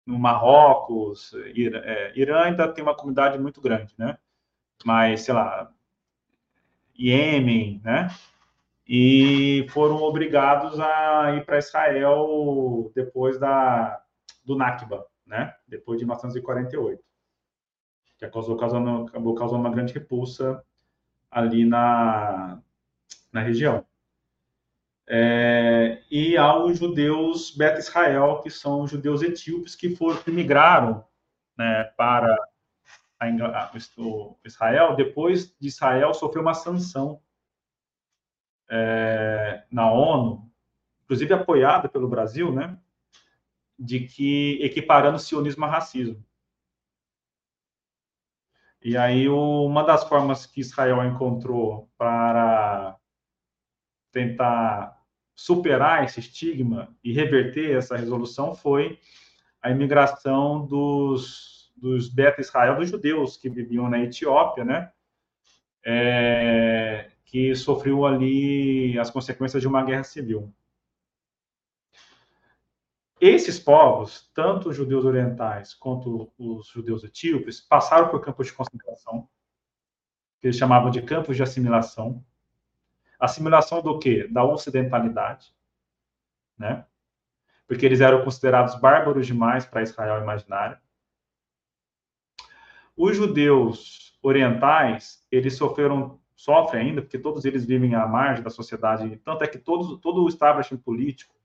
[0.07, 4.17] No Marrocos, Irã, é, Irã ainda tem uma comunidade muito grande, né?
[4.83, 5.71] Mas, sei lá,
[6.97, 8.07] Iêmen, né?
[8.87, 14.01] E foram obrigados a ir para Israel depois da
[14.45, 15.53] do Nakba, né?
[15.67, 17.03] Depois de 1948,
[18.17, 20.63] que acabou causando, acabou causando uma grande repulsa
[21.29, 22.61] ali na,
[23.31, 23.85] na região.
[25.09, 31.05] É, e há os judeus Beta Israel, que são judeus etíopes que foram que migraram
[31.57, 32.35] né, para
[33.17, 34.95] a, a, o Israel.
[34.95, 37.21] Depois de Israel sofreu uma sanção
[38.69, 40.51] é, na ONU,
[41.03, 42.77] inclusive apoiada pelo Brasil, né,
[43.79, 46.21] de que equiparando sionismo a racismo.
[48.81, 52.97] E aí uma das formas que Israel encontrou para
[54.11, 54.96] tentar
[55.37, 58.99] superar esse estigma e reverter essa resolução foi
[59.61, 64.91] a imigração dos, dos beta Israel, dos judeus que viviam na Etiópia, né?
[65.85, 70.51] É, que sofreu ali as consequências de uma guerra civil.
[73.21, 79.29] Esses povos, tanto os judeus orientais quanto os judeus etíopes, passaram por campos de concentração,
[80.39, 82.23] que eles chamavam de campos de assimilação.
[83.19, 84.27] Assimilação do quê?
[84.27, 85.53] Da ocidentalidade,
[86.57, 86.85] né?
[87.67, 90.77] porque eles eram considerados bárbaros demais para Israel imaginário.
[92.95, 99.17] Os judeus orientais, eles sofreram, sofrem ainda, porque todos eles vivem à margem da sociedade,
[99.17, 101.35] tanto é que todos, todo o establishment político,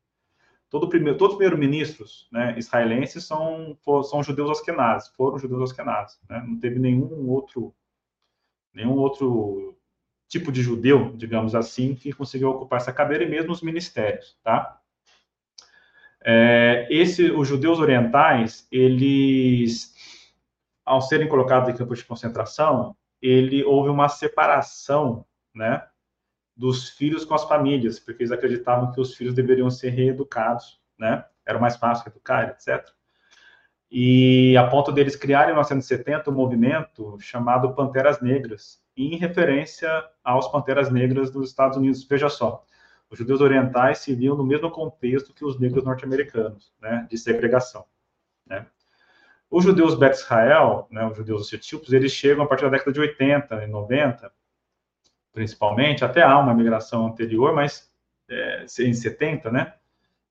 [0.71, 6.19] todo primeiro, todos os primeiros-ministros né, israelenses são, são judeus askenazes, foram judeus askenazes.
[6.29, 6.43] Né?
[6.47, 7.75] Não teve nenhum outro,
[8.73, 9.77] nenhum outro
[10.33, 14.81] tipo de judeu, digamos assim, que conseguiu ocupar essa cadeira, e mesmo os ministérios, tá?
[16.25, 19.95] É, esse, os judeus orientais, eles,
[20.87, 25.87] ao serem colocados em campos de concentração, ele houve uma separação, né,
[26.57, 31.25] dos filhos com as famílias, porque eles acreditavam que os filhos deveriam ser reeducados, né?
[31.45, 32.89] Era mais fácil educar, etc.
[33.91, 39.89] E a ponto deles criarem em 1970 um movimento chamado Panteras Negras, em referência
[40.23, 42.05] aos Panteras Negras dos Estados Unidos.
[42.05, 42.65] Veja só,
[43.11, 47.85] os judeus orientais se viam no mesmo contexto que os negros norte-americanos, né, de segregação.
[48.47, 48.67] Né?
[49.51, 53.01] Os judeus Bet Israel, né, os judeus etíopes, eles chegam a partir da década de
[53.01, 54.33] 80 e 90,
[55.33, 57.93] principalmente, até há uma migração anterior, mas
[58.31, 59.75] é, em 70, né?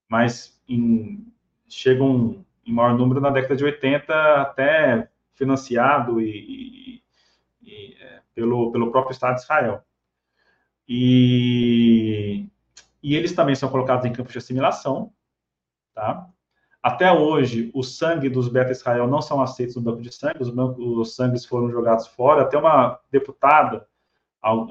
[0.08, 1.32] Mas em,
[1.68, 7.04] chegam em maior número na década de 80, até financiado e, e,
[7.62, 9.84] e é, pelo, pelo próprio Estado de Israel.
[10.88, 12.48] E,
[13.02, 15.14] e eles também são colocados em campos de assimilação,
[15.94, 16.28] tá?
[16.84, 20.50] Até hoje, o sangue dos Beta Israel não são aceitos no banco de sangue, os,
[20.50, 22.42] os sangues foram jogados fora.
[22.42, 23.88] Até uma deputada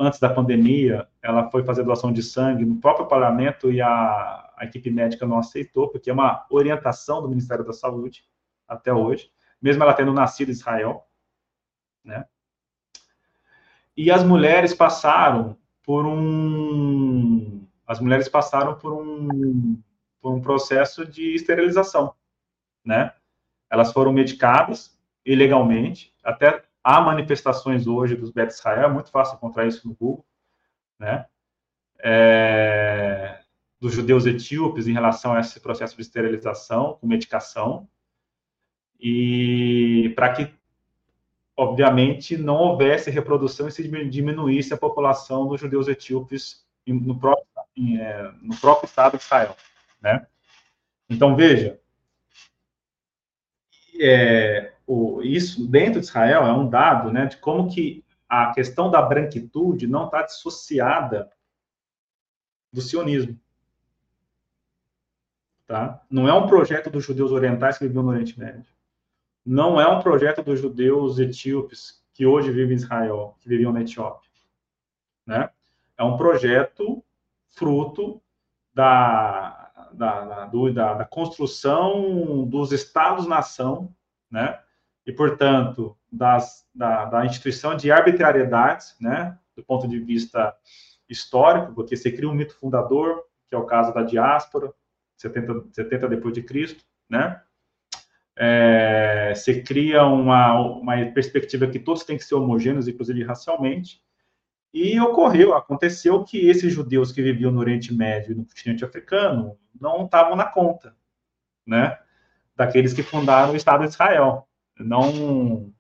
[0.00, 4.64] antes da pandemia, ela foi fazer doação de sangue no próprio parlamento e a, a,
[4.64, 8.24] equipe médica não aceitou, porque é uma orientação do Ministério da Saúde
[8.66, 9.30] até hoje,
[9.62, 11.06] mesmo ela tendo nascido em Israel,
[12.04, 12.26] né?
[14.02, 19.78] E as mulheres passaram por um as mulheres passaram por um
[20.22, 22.14] por um processo de esterilização,
[22.82, 23.12] né?
[23.70, 29.66] Elas foram medicadas ilegalmente, até Há manifestações hoje dos Bet Israel, é muito fácil encontrar
[29.66, 30.24] isso no Google,
[30.98, 31.26] né?
[32.02, 33.38] É,
[33.78, 37.86] dos judeus etíopes em relação a esse processo de esterilização com medicação
[38.98, 40.54] e para que,
[41.60, 47.46] obviamente, não houvesse reprodução e se diminuísse a população dos judeus etíopes no próprio,
[48.00, 49.54] é, no próprio Estado de Israel,
[50.00, 50.26] né?
[51.06, 51.78] Então, veja,
[54.00, 58.90] é, o, isso dentro de Israel é um dado né, de como que a questão
[58.90, 61.30] da branquitude não está dissociada
[62.72, 63.38] do sionismo.
[65.66, 66.02] Tá?
[66.08, 68.64] Não é um projeto dos judeus orientais que viviam no Oriente Médio.
[69.44, 73.80] Não é um projeto dos judeus etíopes que hoje vivem em Israel, que viviam na
[73.80, 74.30] Etiópia.
[75.26, 75.50] Né?
[75.96, 77.02] É um projeto
[77.48, 78.20] fruto
[78.74, 83.94] da, da, da, do, da, da construção dos estados-nação,
[84.30, 84.60] né?
[85.06, 90.54] e, portanto, das, da, da, instituição de arbitrariedades, né, do ponto de vista
[91.08, 94.72] histórico, porque você cria um mito fundador, que é o caso da diáspora,
[95.16, 97.42] 70, 70 depois de Cristo, né,
[98.42, 104.02] é, você cria uma, uma perspectiva que todos têm que ser homogêneos, inclusive racialmente,
[104.72, 109.58] e ocorreu, aconteceu que esses judeus que viviam no Oriente Médio e no continente africano
[109.78, 110.96] não estavam na conta,
[111.66, 111.98] né,
[112.56, 115.70] daqueles que fundaram o Estado de Israel não,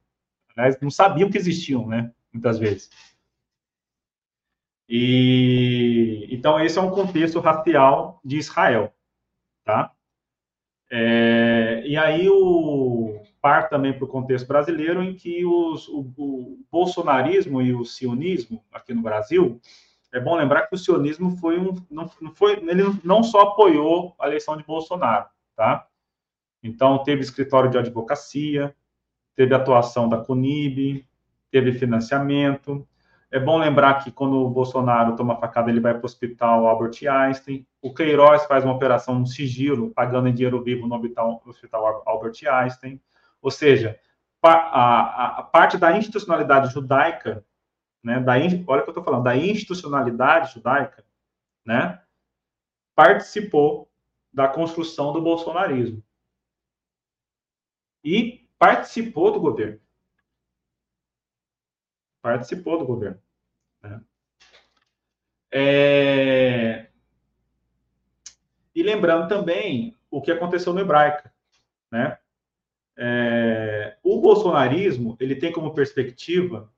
[0.82, 2.12] não sabiam que existiam, né?
[2.30, 2.90] Muitas vezes.
[4.86, 8.92] E então esse é um contexto racial de Israel,
[9.64, 9.94] tá?
[10.92, 16.58] É, e aí o parte também para o contexto brasileiro em que os, o, o,
[16.70, 19.60] bolsonarismo e o sionismo aqui no Brasil
[20.12, 24.14] é bom lembrar que o sionismo foi um não, não foi ele não só apoiou
[24.18, 25.26] a eleição de Bolsonaro,
[25.56, 25.86] tá?
[26.62, 28.74] Então teve escritório de advocacia,
[29.36, 31.06] teve atuação da CUNIB,
[31.50, 32.86] teve financiamento.
[33.32, 36.98] É bom lembrar que quando o Bolsonaro toma facada, ele vai para o hospital Albert
[37.08, 37.64] Einstein.
[37.80, 42.02] O Queiroz faz uma operação no sigilo, pagando em dinheiro vivo no hospital, no hospital
[42.06, 43.00] Albert Einstein.
[43.40, 44.00] Ou seja,
[44.42, 47.44] a, a, a, parte da institucionalidade judaica,
[48.02, 51.04] né, da, olha o que eu estou falando, da institucionalidade judaica,
[51.64, 52.02] né,
[52.96, 53.88] participou
[54.32, 56.02] da construção do bolsonarismo.
[58.02, 59.80] E participou do governo.
[62.22, 63.20] Participou do governo.
[63.82, 64.00] Né?
[65.52, 66.86] É...
[68.74, 71.32] E lembrando também o que aconteceu no Hebraica.
[71.90, 72.18] Né?
[72.96, 73.96] É...
[74.02, 76.72] O bolsonarismo ele tem como perspectiva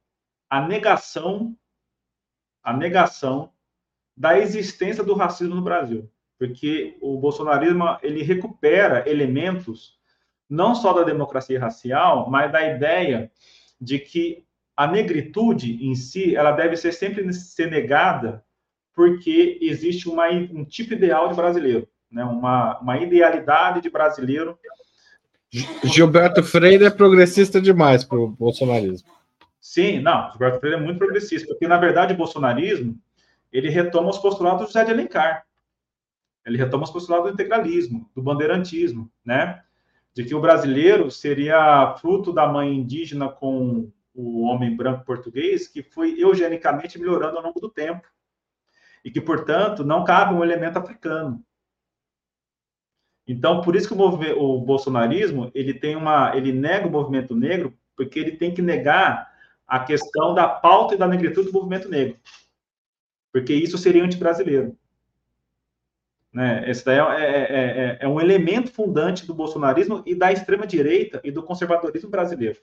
[0.49, 1.57] a negação,
[2.63, 3.53] a negação
[4.17, 6.11] da existência do racismo no Brasil.
[6.43, 9.97] porque o bolsonarismo ele recupera elementos
[10.51, 13.31] não só da democracia racial, mas da ideia
[13.81, 14.45] de que
[14.77, 18.45] a negritude em si ela deve ser sempre ser negada
[18.95, 22.25] porque existe uma, um tipo ideal de brasileiro, né?
[22.25, 24.59] uma, uma idealidade de brasileiro.
[25.85, 29.09] Gilberto Freire é progressista demais para o bolsonarismo.
[29.61, 32.99] Sim, não, Gilberto Freire é muito progressista, porque na verdade o bolsonarismo
[33.53, 35.45] ele retoma os postulados do José de Alencar.
[36.45, 39.63] Ele retoma os postulados do integralismo, do bandeirantismo, né?
[40.15, 45.83] De que o brasileiro seria fruto da mãe indígena com o homem branco português, que
[45.83, 48.07] foi eugenicamente melhorando ao longo do tempo.
[49.05, 51.45] E que, portanto, não cabe um elemento africano.
[53.27, 53.99] Então, por isso que o,
[54.39, 59.33] o bolsonarismo ele tem uma, ele nega o movimento negro, porque ele tem que negar
[59.67, 62.19] a questão da pauta e da negritude do movimento negro,
[63.33, 64.77] porque isso seria anti-brasileiro.
[66.33, 66.69] Né?
[66.69, 71.31] Esse daí é, é, é, é, um elemento fundante do bolsonarismo e da extrema-direita e
[71.31, 72.59] do conservadorismo brasileiro,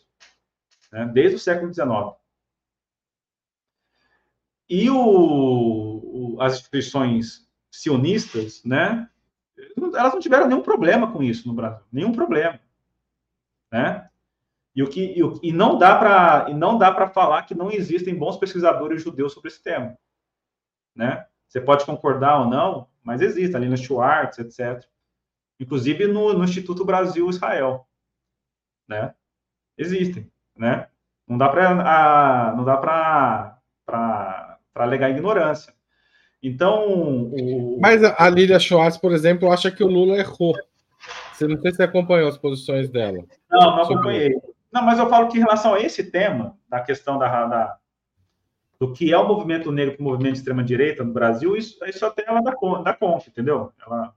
[0.92, 1.06] né?
[1.14, 2.18] desde o século XIX.
[4.70, 9.10] E o, o, as instituições sionistas, né,
[9.96, 12.60] elas não tiveram nenhum problema com isso no Brasil, nenhum problema,
[13.72, 14.10] né?
[14.76, 19.02] E, o que, e, o, e não dá para falar que não existem bons pesquisadores
[19.02, 19.98] judeus sobre esse tema,
[20.96, 21.26] né?
[21.48, 24.88] Você pode concordar ou não, mas existe, ali no Schwartz, etc.
[25.60, 27.88] Inclusive no, no Instituto Brasil-Israel,
[28.88, 29.16] né?
[29.78, 30.88] Existem, né?
[31.28, 35.74] Não dá para não dá para alegar ignorância.
[36.41, 36.86] Então,
[37.32, 37.78] o...
[37.82, 40.55] mas a Lília Schwartz, por exemplo, acha que o Lula errou.
[41.34, 43.24] Você não sei se acompanhou as posições dela.
[43.49, 44.39] Não, não acompanhei.
[44.72, 47.78] Não, mas eu falo que em relação a esse tema, da questão da, da
[48.80, 52.05] do que é o movimento negro para o movimento de extrema-direita no Brasil, isso, isso
[52.05, 52.53] até ela dá,
[52.84, 53.74] dá conta, entendeu?
[53.86, 54.14] Ela,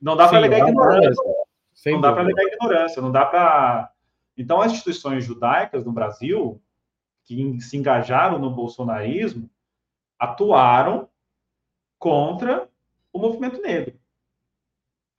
[0.00, 1.22] não dá para alegar ignorância.
[1.86, 3.90] Não dá para alegar ignorância, não dá para.
[4.36, 6.62] Então, as instituições judaicas no Brasil,
[7.24, 9.50] que se engajaram no bolsonarismo,
[10.18, 11.08] atuaram
[11.98, 12.68] contra
[13.12, 13.98] o movimento negro.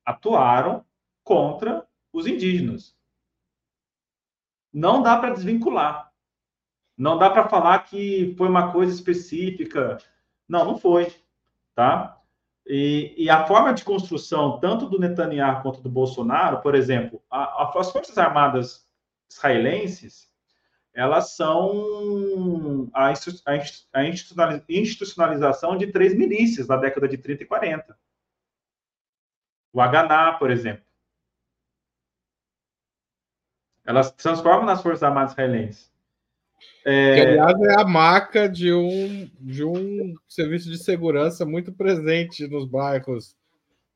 [0.05, 0.85] Atuaram
[1.23, 2.95] contra os indígenas.
[4.71, 6.13] Não dá para desvincular.
[6.95, 9.97] Não dá para falar que foi uma coisa específica.
[10.47, 11.13] Não, não foi,
[11.75, 12.19] tá?
[12.65, 17.63] E, e, a forma de construção, tanto do Netanyahu quanto do Bolsonaro, por exemplo, a,
[17.63, 18.86] a, as Forças Armadas
[19.29, 20.29] israelenses,
[20.93, 23.13] elas são a,
[23.93, 24.03] a
[24.69, 27.99] institucionalização de três milícias da década de 30 e 40.
[29.71, 30.83] O Haganá, por exemplo.
[33.85, 35.91] Elas se transformam nas Forças Armadas israelenses.
[36.83, 37.13] É...
[37.13, 42.65] Que, aliás, é a marca de um, de um serviço de segurança muito presente nos
[42.65, 43.37] bairros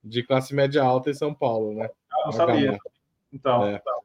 [0.03, 1.89] de classe média alta em São Paulo, né?
[2.11, 2.77] Ah, não sabia.
[3.33, 3.75] Então, é.
[3.75, 4.00] então.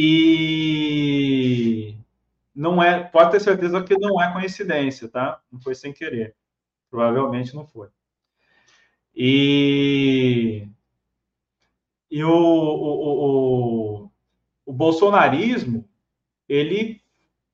[0.00, 1.96] E
[2.54, 5.40] não é, pode ter certeza que não é coincidência, tá?
[5.50, 6.36] Não foi sem querer.
[6.88, 7.88] Provavelmente não foi.
[9.12, 10.68] E,
[12.08, 14.10] e o, o, o,
[14.66, 15.84] o bolsonarismo
[16.48, 17.02] ele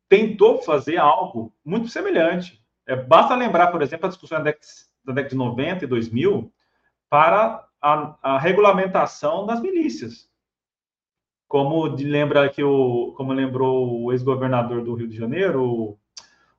[0.07, 2.63] tentou fazer algo muito semelhante.
[2.87, 4.67] É, basta lembrar, por exemplo, a discussão da década,
[5.03, 6.53] da década de 90 e 2000
[7.09, 10.29] para a, a regulamentação das milícias.
[11.55, 15.97] Como lembra que o, como lembrou o ex-governador do Rio de Janeiro,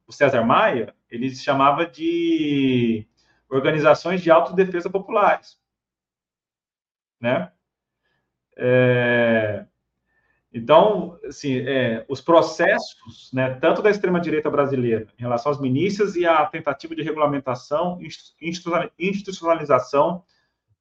[0.08, 3.06] o César Maia, ele se chamava de
[3.50, 5.60] organizações de autodefesa populares,
[7.20, 7.52] né?
[8.56, 9.66] É,
[10.54, 16.26] então, assim, é, os processos, né, tanto da extrema-direita brasileira em relação às milícias e
[16.26, 18.00] a tentativa de regulamentação,
[18.98, 20.24] institucionalização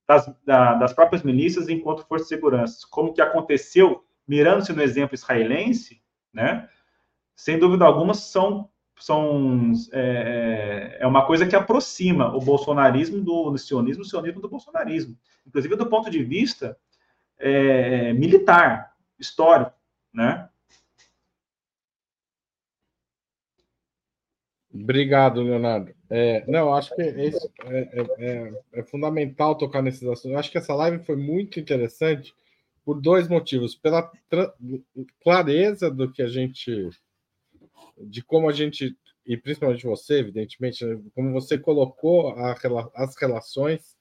[0.06, 5.14] das, da, das próprias milícias enquanto forças de segurança, como que aconteceu, mirando-se no exemplo
[5.14, 6.02] israelense,
[6.32, 6.68] né,
[7.34, 13.58] sem dúvida alguma, são, são é, é uma coisa que aproxima o bolsonarismo do, do
[13.58, 16.78] sionismo, o sionismo do bolsonarismo, inclusive do ponto de vista
[17.38, 19.72] é, militar, histórico,
[20.12, 20.48] né?
[24.72, 25.94] Obrigado, Leonardo.
[26.10, 30.32] É, não, acho que é, é, é, é, fundamental tocar nesses assuntos.
[30.32, 32.34] Eu acho que essa live foi muito interessante
[32.84, 33.74] por dois motivos.
[33.74, 34.10] Pela
[35.22, 36.90] clareza do que a gente.
[37.98, 38.96] de como a gente.
[39.26, 42.54] e principalmente você, evidentemente, né, como você colocou a,
[42.94, 43.96] as relações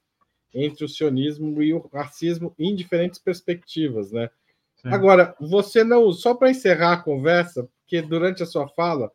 [0.54, 4.30] entre o sionismo e o racismo em diferentes perspectivas, né?
[4.86, 9.10] Agora, você não, só para encerrar a conversa, porque durante a sua fala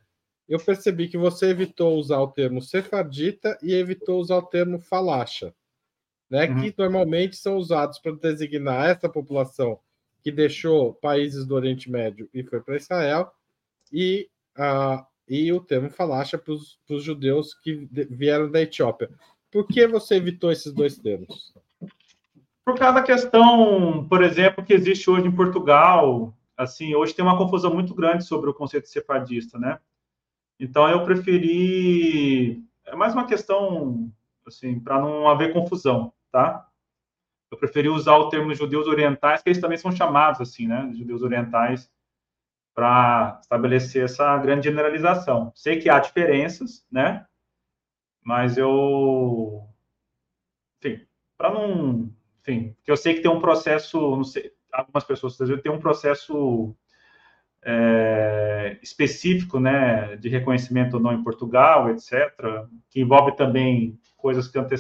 [0.49, 5.55] eu percebi que você evitou usar o termo sefardita e evitou usar o termo falacha,
[6.31, 6.47] né?
[6.47, 6.61] Uhum.
[6.61, 9.79] Que normalmente são usados para designar essa população
[10.23, 13.31] que deixou países do Oriente Médio e foi para Israel,
[13.93, 14.29] e,
[14.59, 19.11] uh, e o termo falacha para os judeus que vieram da Etiópia.
[19.51, 21.55] Por que você evitou esses dois termos?
[22.65, 27.39] Por causa da questão, por exemplo, que existe hoje em Portugal, assim, hoje tem uma
[27.39, 29.79] confusão muito grande sobre o conceito de sefardista, né?
[30.61, 34.11] Então eu preferi é mais uma questão
[34.47, 36.69] assim para não haver confusão, tá?
[37.51, 40.89] Eu preferi usar o termo judeus orientais, que eles também são chamados assim, né?
[40.95, 41.91] Judeus orientais,
[42.75, 45.51] para estabelecer essa grande generalização.
[45.55, 47.27] Sei que há diferenças, né?
[48.23, 49.67] Mas eu,
[50.79, 51.05] enfim,
[51.37, 55.73] para não, enfim, que eu sei que tem um processo, não sei, algumas pessoas tem
[55.73, 56.77] um processo
[57.63, 62.33] é, específico, né, de reconhecimento ou não em Portugal, etc.,
[62.91, 64.77] que envolve também coisas que, ante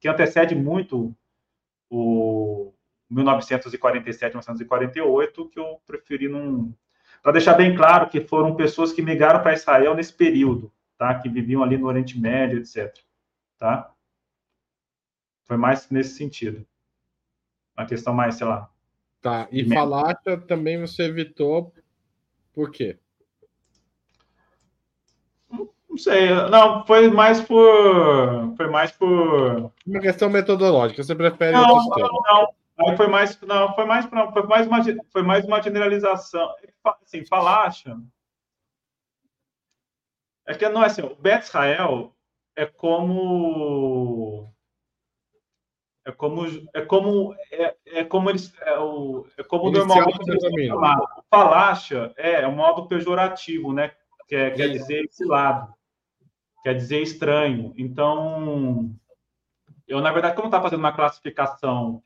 [0.00, 1.14] que antecedem muito
[1.90, 2.72] o
[3.10, 6.74] 1947, 1948, que eu preferi não.
[7.22, 11.18] Para deixar bem claro que foram pessoas que migraram para Israel nesse período, tá?
[11.18, 12.94] Que viviam ali no Oriente Médio, etc.
[13.58, 13.92] Tá?
[15.44, 16.66] Foi mais nesse sentido.
[17.76, 18.70] Uma questão mais, sei lá.
[19.20, 19.48] Tá.
[19.50, 21.72] E Falácia também você evitou
[22.56, 22.98] por quê?
[25.50, 28.56] Não sei, não, foi mais por.
[28.56, 29.70] Foi mais por.
[29.86, 34.32] Uma questão metodológica, você prefere não, não, não, Aí foi mais, não, foi mais, não,
[34.32, 36.50] foi mais uma, foi mais uma generalização.
[37.02, 37.94] Assim, falácia.
[40.46, 42.14] É que não é assim, o Bet Israel
[42.54, 44.50] é como
[46.06, 50.72] é como é como é, é como eles é, o, é como normalmente eles
[51.28, 53.90] falácia é, é um modo pejorativo né?
[54.28, 55.74] Quer, quer dizer exilado
[56.62, 57.74] quer dizer estranho.
[57.76, 58.94] Então
[59.88, 62.00] eu na verdade como está fazendo uma classificação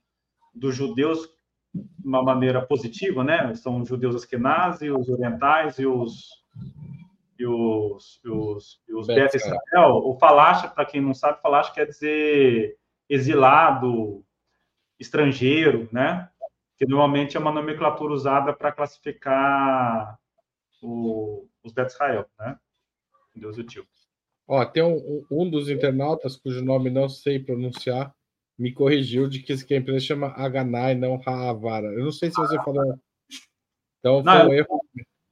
[0.55, 1.29] dos judeus
[1.75, 3.55] de uma maneira positiva né?
[3.55, 6.41] São os judeus askenazes os orientais e os
[7.39, 11.73] e os, e os, e os Bet Israel, o falácia, para quem não sabe, falácia
[11.73, 12.79] quer dizer
[13.11, 14.25] exilado,
[14.99, 16.31] estrangeiro, né?
[16.79, 20.17] Que normalmente é uma nomenclatura usada para classificar
[20.81, 22.57] o, os Bet Israel, né?
[23.35, 23.87] Deus o tio.
[24.47, 28.15] Ó, tem um, um dos internautas cujo nome não sei pronunciar,
[28.59, 31.87] me corrigiu de que, a empresa chama Aganai, não Haavara.
[31.89, 32.99] Eu não sei se você falou.
[33.99, 34.81] Então foi um erro.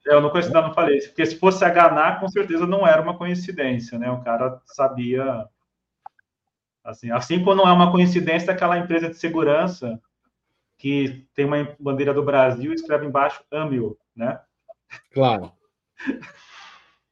[0.06, 3.98] Eu não conheço, não falei porque se fosse Aganá, com certeza não era uma coincidência,
[3.98, 4.10] né?
[4.10, 5.46] O cara sabia
[6.88, 10.00] Assim, assim como não é uma coincidência aquela empresa de segurança
[10.78, 14.40] que tem uma bandeira do Brasil e escreve embaixo ame-o, né?
[15.12, 15.52] Claro.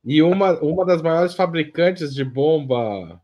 [0.02, 3.20] E uma, uma das maiores fabricantes de bomba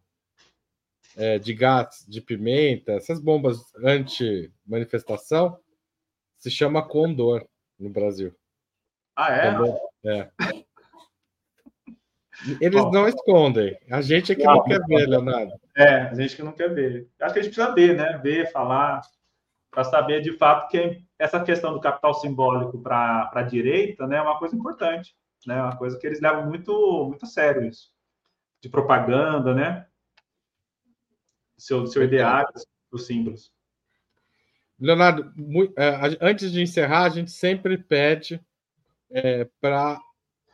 [1.16, 5.58] é, de gás, de pimenta, essas bombas anti-manifestação,
[6.36, 7.48] se chama Condor
[7.78, 8.36] no Brasil.
[9.16, 9.54] Ah, é?
[10.04, 10.30] É.
[12.60, 13.76] Eles não escondem.
[13.90, 15.52] A gente é que não, não quer ver, Leonardo.
[15.76, 17.08] É, a gente que não quer ver.
[17.20, 18.18] Acho que a gente precisa ver, né?
[18.18, 19.00] Ver, falar,
[19.70, 24.22] para saber de fato que essa questão do capital simbólico para a direita né, é
[24.22, 25.14] uma coisa importante.
[25.46, 25.56] Né?
[25.56, 27.90] É uma coisa que eles levam muito, muito a sério isso.
[28.60, 29.86] De propaganda, né?
[31.56, 32.52] Seu, seu ideário,
[32.90, 33.52] os símbolos.
[34.78, 35.32] Leonardo,
[35.76, 38.44] é, antes de encerrar, a gente sempre pede
[39.10, 40.00] é, para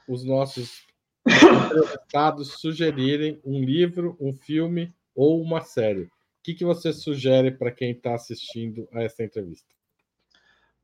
[0.07, 0.88] os nossos
[1.29, 6.03] entrevistados sugerirem um livro, um filme ou uma série.
[6.03, 6.11] O
[6.43, 9.69] que, que você sugere para quem está assistindo a essa entrevista?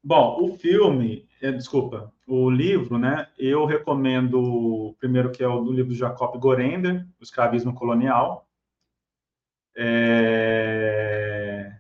[0.02, 3.28] Bom, o filme, é, desculpa, o livro, né?
[3.38, 8.46] Eu recomendo primeiro que é o do livro de Jacob Gorender, O Escravismo Colonial.
[9.74, 11.72] É...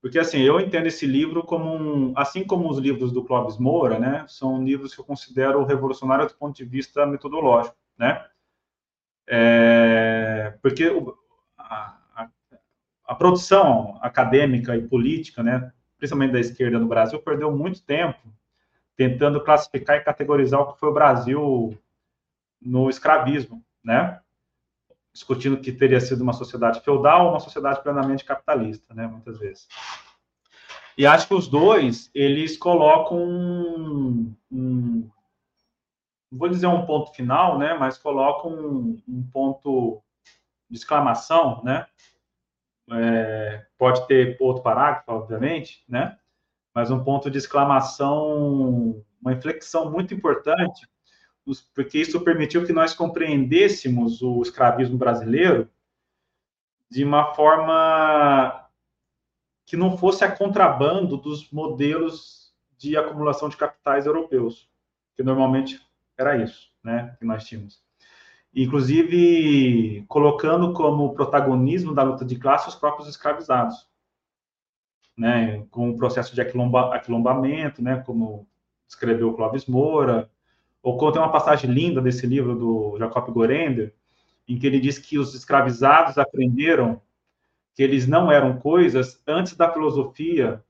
[0.00, 3.96] Porque assim, eu entendo esse livro como um, assim como os livros do Clóvis Moura,
[3.96, 4.24] né?
[4.26, 8.24] São livros que eu considero revolucionários do ponto de vista metodológico né?
[9.28, 11.16] É, porque o,
[11.56, 12.28] a,
[13.06, 18.18] a, produção acadêmica e política, né, principalmente da esquerda no Brasil, perdeu muito tempo
[18.96, 21.78] tentando classificar e categorizar o que foi o Brasil
[22.60, 24.20] no escravismo, né?
[25.12, 29.06] Discutindo que teria sido uma sociedade feudal ou uma sociedade plenamente capitalista, né?
[29.06, 29.66] Muitas vezes.
[30.96, 35.10] E acho que os dois, eles colocam um, um,
[36.32, 40.02] vou dizer um ponto final, né, mas coloca um, um ponto
[40.68, 41.86] de exclamação, né,
[42.90, 46.18] é, pode ter outro parágrafo, obviamente, né,
[46.74, 50.86] mas um ponto de exclamação, uma inflexão muito importante
[51.74, 55.68] porque isso permitiu que nós compreendêssemos o escravismo brasileiro
[56.88, 58.68] de uma forma
[59.66, 64.68] que não fosse a contrabando dos modelos de acumulação de capitais europeus,
[65.16, 65.80] que normalmente
[66.22, 67.82] era isso, né, que nós tínhamos.
[68.54, 73.86] Inclusive colocando como protagonismo da luta de classe os próprios escravizados,
[75.16, 78.46] né, com o processo de aquilomba, aquilombamento, né, como
[78.88, 80.30] escreveu Clóvis Moura,
[80.82, 83.94] ou conta uma passagem linda desse livro do Jacob Gorender,
[84.48, 87.00] em que ele diz que os escravizados aprenderam
[87.74, 90.62] que eles não eram coisas antes da filosofia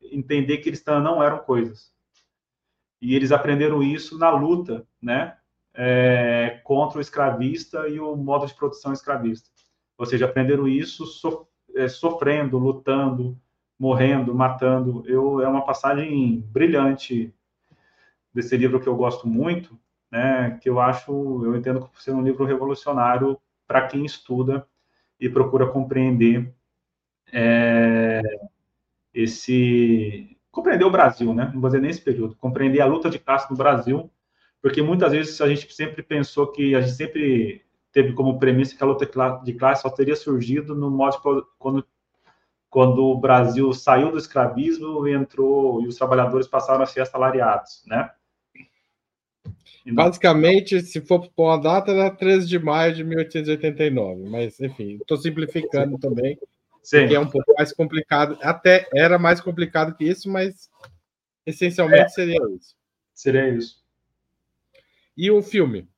[0.00, 1.91] entender que eles não eram coisas.
[3.02, 5.36] E eles aprenderam isso na luta, né,
[5.74, 9.50] é, contra o escravista e o modo de produção escravista.
[9.98, 13.36] Ou seja, aprenderam isso so, é, sofrendo, lutando,
[13.76, 15.02] morrendo, matando.
[15.06, 17.34] Eu é uma passagem brilhante
[18.32, 19.76] desse livro que eu gosto muito,
[20.10, 20.58] né?
[20.62, 21.10] Que eu acho,
[21.44, 24.66] eu entendo que ser um livro revolucionário para quem estuda
[25.18, 26.54] e procura compreender
[27.32, 28.22] é,
[29.12, 31.50] esse compreender o Brasil, né?
[31.52, 34.08] Não vou dizer nem esse período, compreender a luta de classe no Brasil,
[34.60, 38.82] porque muitas vezes a gente sempre pensou que a gente sempre teve como premissa que
[38.84, 39.08] a luta
[39.42, 41.84] de classe só teria surgido no modo quando
[42.70, 47.82] quando o Brasil saiu do escravismo e entrou e os trabalhadores passaram a ser assalariados,
[47.86, 48.10] né?
[49.84, 54.28] Basicamente, se for por uma data, era 13 de maio de 1889.
[54.30, 55.98] Mas, enfim, estou simplificando Sim.
[55.98, 56.38] também.
[56.82, 57.06] Sim.
[57.06, 58.38] Que é um pouco mais complicado.
[58.42, 60.68] Até era mais complicado que isso, mas
[61.46, 62.08] essencialmente é.
[62.08, 62.76] seria isso.
[63.14, 63.82] Seria isso.
[65.16, 65.88] E o filme?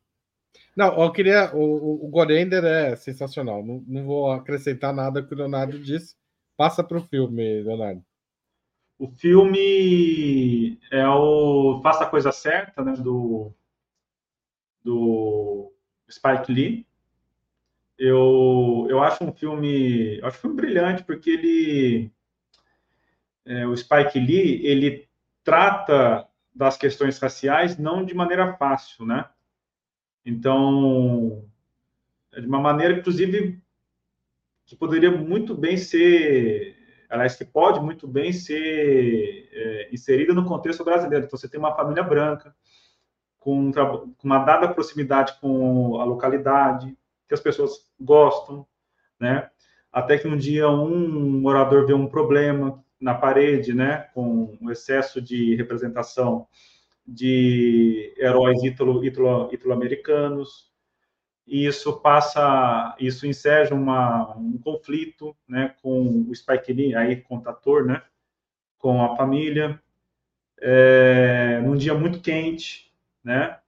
[0.76, 1.54] Não, eu queria.
[1.54, 3.64] O, o Gorender é sensacional.
[3.64, 6.16] Não, não vou acrescentar nada que o Leonardo disse.
[6.56, 8.04] Passa para o filme, Leonardo.
[8.98, 13.52] O filme é o Faça a Coisa Certa, né, do,
[14.82, 15.72] do
[16.08, 16.86] Spike Lee.
[17.98, 22.12] Eu, eu acho um filme, acho um filme brilhante porque ele,
[23.44, 25.08] é, o Spike Lee, ele
[25.42, 29.28] trata das questões raciais não de maneira fácil, né?
[30.24, 31.44] Então,
[32.32, 33.62] é de uma maneira, inclusive,
[34.66, 36.74] que poderia muito bem ser
[37.14, 41.26] aliás, que pode muito bem ser é, inserida no contexto brasileiro.
[41.26, 42.54] Então, você tem uma família branca,
[43.38, 46.96] com, com uma dada proximidade com a localidade,
[47.28, 48.66] que as pessoas gostam,
[49.18, 49.50] né?
[49.92, 55.20] Até que um dia um morador vê um problema na parede, né, com o excesso
[55.20, 56.46] de representação
[57.06, 60.72] de heróis italo-americanos,
[61.46, 67.84] e isso passa, isso enseja uma, um conflito, né, com o Spike Lee, aí contator,
[67.84, 68.02] né,
[68.78, 69.78] com a família,
[70.60, 72.90] é, num dia muito quente,
[73.22, 73.58] né,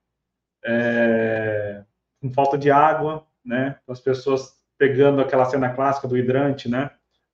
[0.65, 1.85] é,
[2.23, 6.90] com falta de água, né, as pessoas pegando aquela cena clássica do hidrante, né,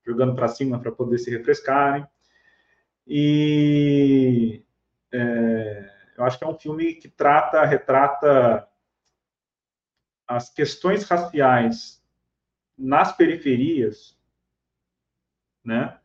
[0.07, 2.07] jogando para cima para poder se refrescarem,
[3.07, 4.63] e
[5.11, 8.69] é, eu acho que é um filme que trata, retrata
[10.29, 12.03] as questões raciais
[12.79, 14.19] nas periferias,
[15.65, 15.99] né?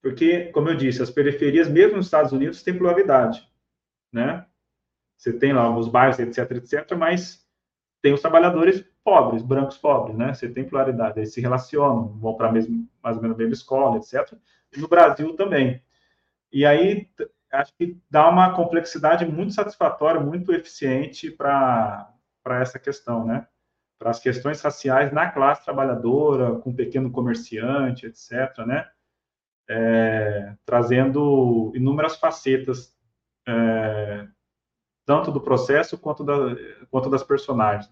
[0.00, 3.50] Porque, como eu disse, as periferias, mesmo nos Estados Unidos, têm pluralidade,
[4.12, 4.46] né?
[5.16, 7.45] Você tem lá os bairros, etc, etc, mas
[8.06, 10.32] tem os trabalhadores pobres, brancos pobres, né?
[10.32, 14.32] Você tem pluralidade, eles se relacionam, vão para mais ou menos a mesma escola, etc.
[14.76, 15.82] No Brasil também.
[16.52, 17.10] E aí,
[17.50, 22.12] acho que dá uma complexidade muito satisfatória, muito eficiente para
[22.44, 23.48] para essa questão, né?
[23.98, 28.88] Para as questões raciais na classe trabalhadora, com pequeno comerciante, etc., né?
[29.68, 32.96] É, trazendo inúmeras facetas,
[33.48, 34.28] é,
[35.06, 36.34] tanto do processo quanto, da,
[36.90, 37.90] quanto das personagens.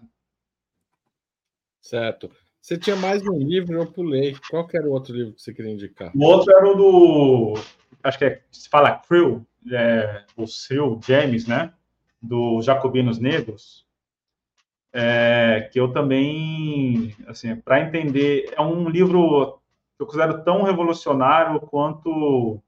[1.81, 2.29] Certo.
[2.61, 4.35] Você tinha mais um livro, eu pulei.
[4.49, 6.11] Qual era o outro livro que você queria indicar?
[6.15, 7.53] O outro era o do.
[8.03, 11.73] Acho que é, se fala Crew, é, o Seu James, né?
[12.21, 13.85] Do Jacobinos Negros
[14.97, 19.59] é, que eu também, assim, para entender, é um livro
[19.97, 22.63] que eu considero tão revolucionário quanto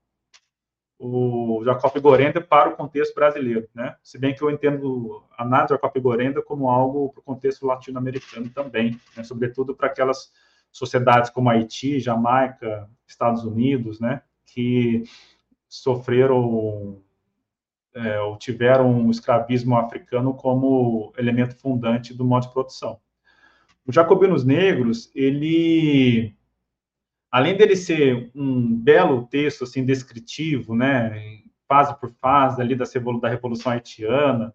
[0.99, 3.95] o Jacob Gorenda para o contexto brasileiro, né?
[4.03, 8.49] Se bem que eu entendo a análise Jacob Gorenda como algo para o contexto latino-americano
[8.49, 9.23] também, né?
[9.23, 10.31] sobretudo para aquelas
[10.71, 14.21] sociedades como Haiti, Jamaica, Estados Unidos, né?
[14.45, 15.03] Que
[15.69, 17.01] sofreram
[17.93, 22.99] é, ou tiveram o escravismo africano como elemento fundante do modo de produção.
[23.85, 26.36] O Jacobinos Negros, ele,
[27.31, 32.85] além dele ser um belo texto assim descritivo, né, fase por fase ali da,
[33.29, 34.53] Revolução Haitiana,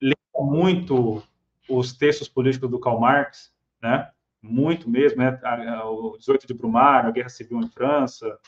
[0.00, 1.22] lembra muito
[1.68, 4.10] os textos políticos do Karl Marx, né?
[4.42, 5.38] Muito mesmo, né?
[5.84, 8.38] O 18 de Brumário, a Guerra Civil em França.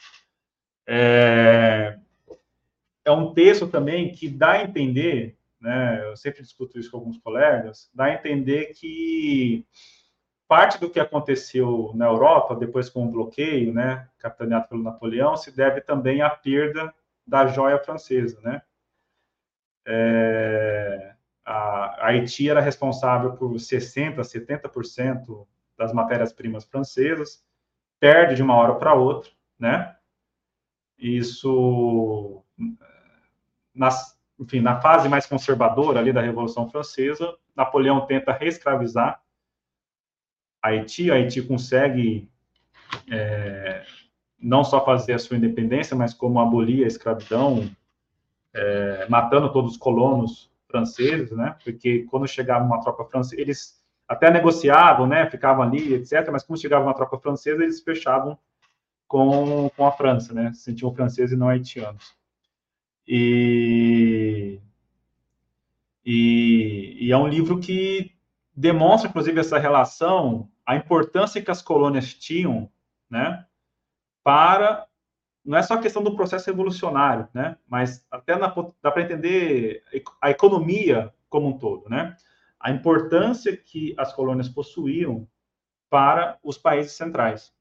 [0.87, 1.99] É,
[3.05, 6.07] é um texto também que dá a entender, né?
[6.07, 9.67] Eu sempre discuto isso com alguns colegas, dá a entender que
[10.49, 15.55] parte do que aconteceu na Europa depois com o bloqueio, né, capitaneado pelo Napoleão, se
[15.55, 16.95] deve também à perda
[17.27, 18.63] da joia francesa, né?
[19.85, 21.15] É,
[21.45, 25.47] a, Haiti era responsável por 60, 70%
[25.77, 27.45] das matérias-primas francesas,
[27.99, 29.97] perde de uma hora para outra, né?
[30.99, 32.43] Isso,
[33.75, 39.21] nas, enfim, na fase mais conservadora ali da Revolução Francesa, Napoleão tenta reescravizar
[40.67, 42.29] Haiti, Haiti consegue
[43.11, 43.85] é,
[44.39, 47.71] não só fazer a sua independência, mas como abolir a escravidão,
[48.53, 51.57] é, matando todos os colonos franceses, né?
[51.63, 55.29] Porque quando chegava uma tropa francesa, eles até negociavam, né?
[55.31, 56.29] Ficavam ali, etc.
[56.31, 58.39] Mas quando chegava uma tropa francesa, eles fechavam
[59.07, 60.53] com, com a França, né?
[60.53, 62.15] Se sentiam franceses e não haitianos.
[63.07, 64.61] E,
[66.05, 68.13] e, e é um livro que
[68.55, 72.71] demonstra, inclusive, essa relação, a importância que as colônias tinham,
[73.09, 73.47] né?
[74.27, 74.85] para
[75.45, 77.57] não é só questão do processo revolucionário, né?
[77.69, 78.53] Mas até na,
[78.83, 79.85] dá para entender
[80.21, 82.17] a economia como um todo, né?
[82.59, 85.29] A importância que as colônias possuíam
[85.89, 87.55] para os países centrais,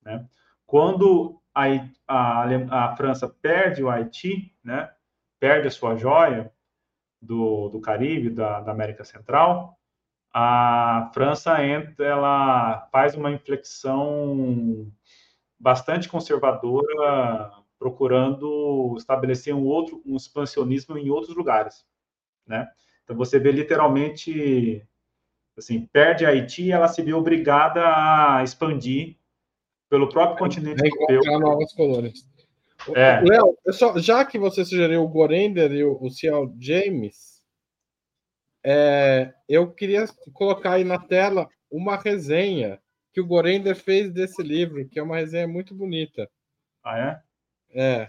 [0.00, 0.24] né?
[0.64, 1.64] Quando a,
[2.06, 4.88] a, a França perde o Haiti, né?
[5.40, 6.52] Perde a sua joia
[7.20, 9.77] do, do Caribe, da, da América Central,
[10.32, 14.90] a França entra, ela faz uma inflexão
[15.58, 21.84] bastante conservadora, procurando estabelecer um outro um expansionismo em outros lugares,
[22.46, 22.68] né?
[23.04, 24.86] Então você vê literalmente
[25.56, 29.16] assim, perde a Haiti e ela se vê obrigada a expandir
[29.88, 31.40] pelo próprio continente europeu.
[31.40, 32.28] novas colônias.
[32.94, 33.20] É.
[33.20, 33.56] Léo,
[33.96, 37.27] já que você sugeriu o Gorender e o, o Cial James,
[38.70, 40.04] é, eu queria
[40.34, 42.78] colocar aí na tela uma resenha
[43.14, 46.28] que o Gorender fez desse livro, que é uma resenha muito bonita.
[46.84, 47.22] Ah,
[47.72, 48.04] é?
[48.04, 48.08] É.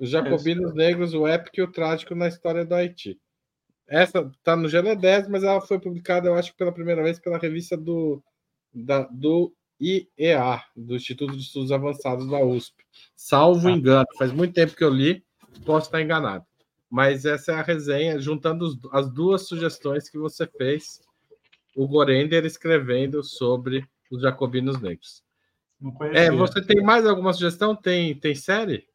[0.00, 3.20] Os Jacobinos Negros, o épico e o trágico na história do Haiti.
[3.86, 7.38] Essa está no Gene 10, mas ela foi publicada, eu acho pela primeira vez, pela
[7.38, 8.20] revista do,
[8.74, 12.84] da, do IEA, do Instituto de Estudos Avançados da USP.
[13.14, 13.72] Salvo ah.
[13.72, 15.24] engano, faz muito tempo que eu li,
[15.64, 16.44] posso estar enganado.
[16.90, 21.00] Mas essa é a resenha, juntando as duas sugestões que você fez,
[21.76, 25.22] o Gorender escrevendo sobre os jacobinos negros.
[26.12, 27.76] É, você tem mais alguma sugestão?
[27.76, 28.86] Tem, tem série?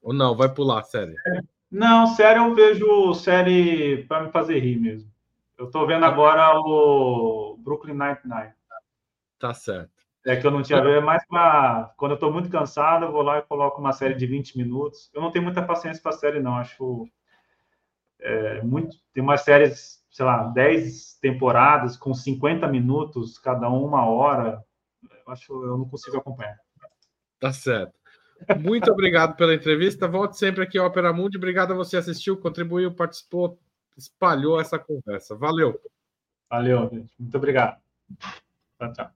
[0.00, 0.36] Ou não?
[0.36, 1.14] Vai pular série?
[1.70, 5.10] Não, série eu vejo série para me fazer rir mesmo.
[5.58, 8.52] Eu estou vendo agora o Brooklyn Nine-Nine.
[9.38, 9.95] Tá certo.
[10.26, 11.94] É que eu não tinha ver, é mais para.
[11.96, 15.08] Quando eu estou muito cansado, eu vou lá e coloco uma série de 20 minutos.
[15.14, 16.56] Eu não tenho muita paciência para série, não.
[16.56, 17.08] Acho.
[18.18, 18.96] É, muito...
[19.12, 24.64] Tem umas séries sei lá, 10 temporadas com 50 minutos, cada uma hora,
[25.02, 26.56] eu acho eu não consigo acompanhar.
[27.38, 27.92] Tá certo.
[28.58, 30.08] Muito obrigado pela entrevista.
[30.08, 31.36] Volte sempre aqui ao Opera Mundi.
[31.36, 33.58] Obrigado a você assistiu, contribuiu, participou,
[33.94, 35.36] espalhou essa conversa.
[35.36, 35.78] Valeu.
[36.48, 37.12] Valeu, gente.
[37.18, 37.78] Muito obrigado.
[38.78, 39.15] Tchau, tchau.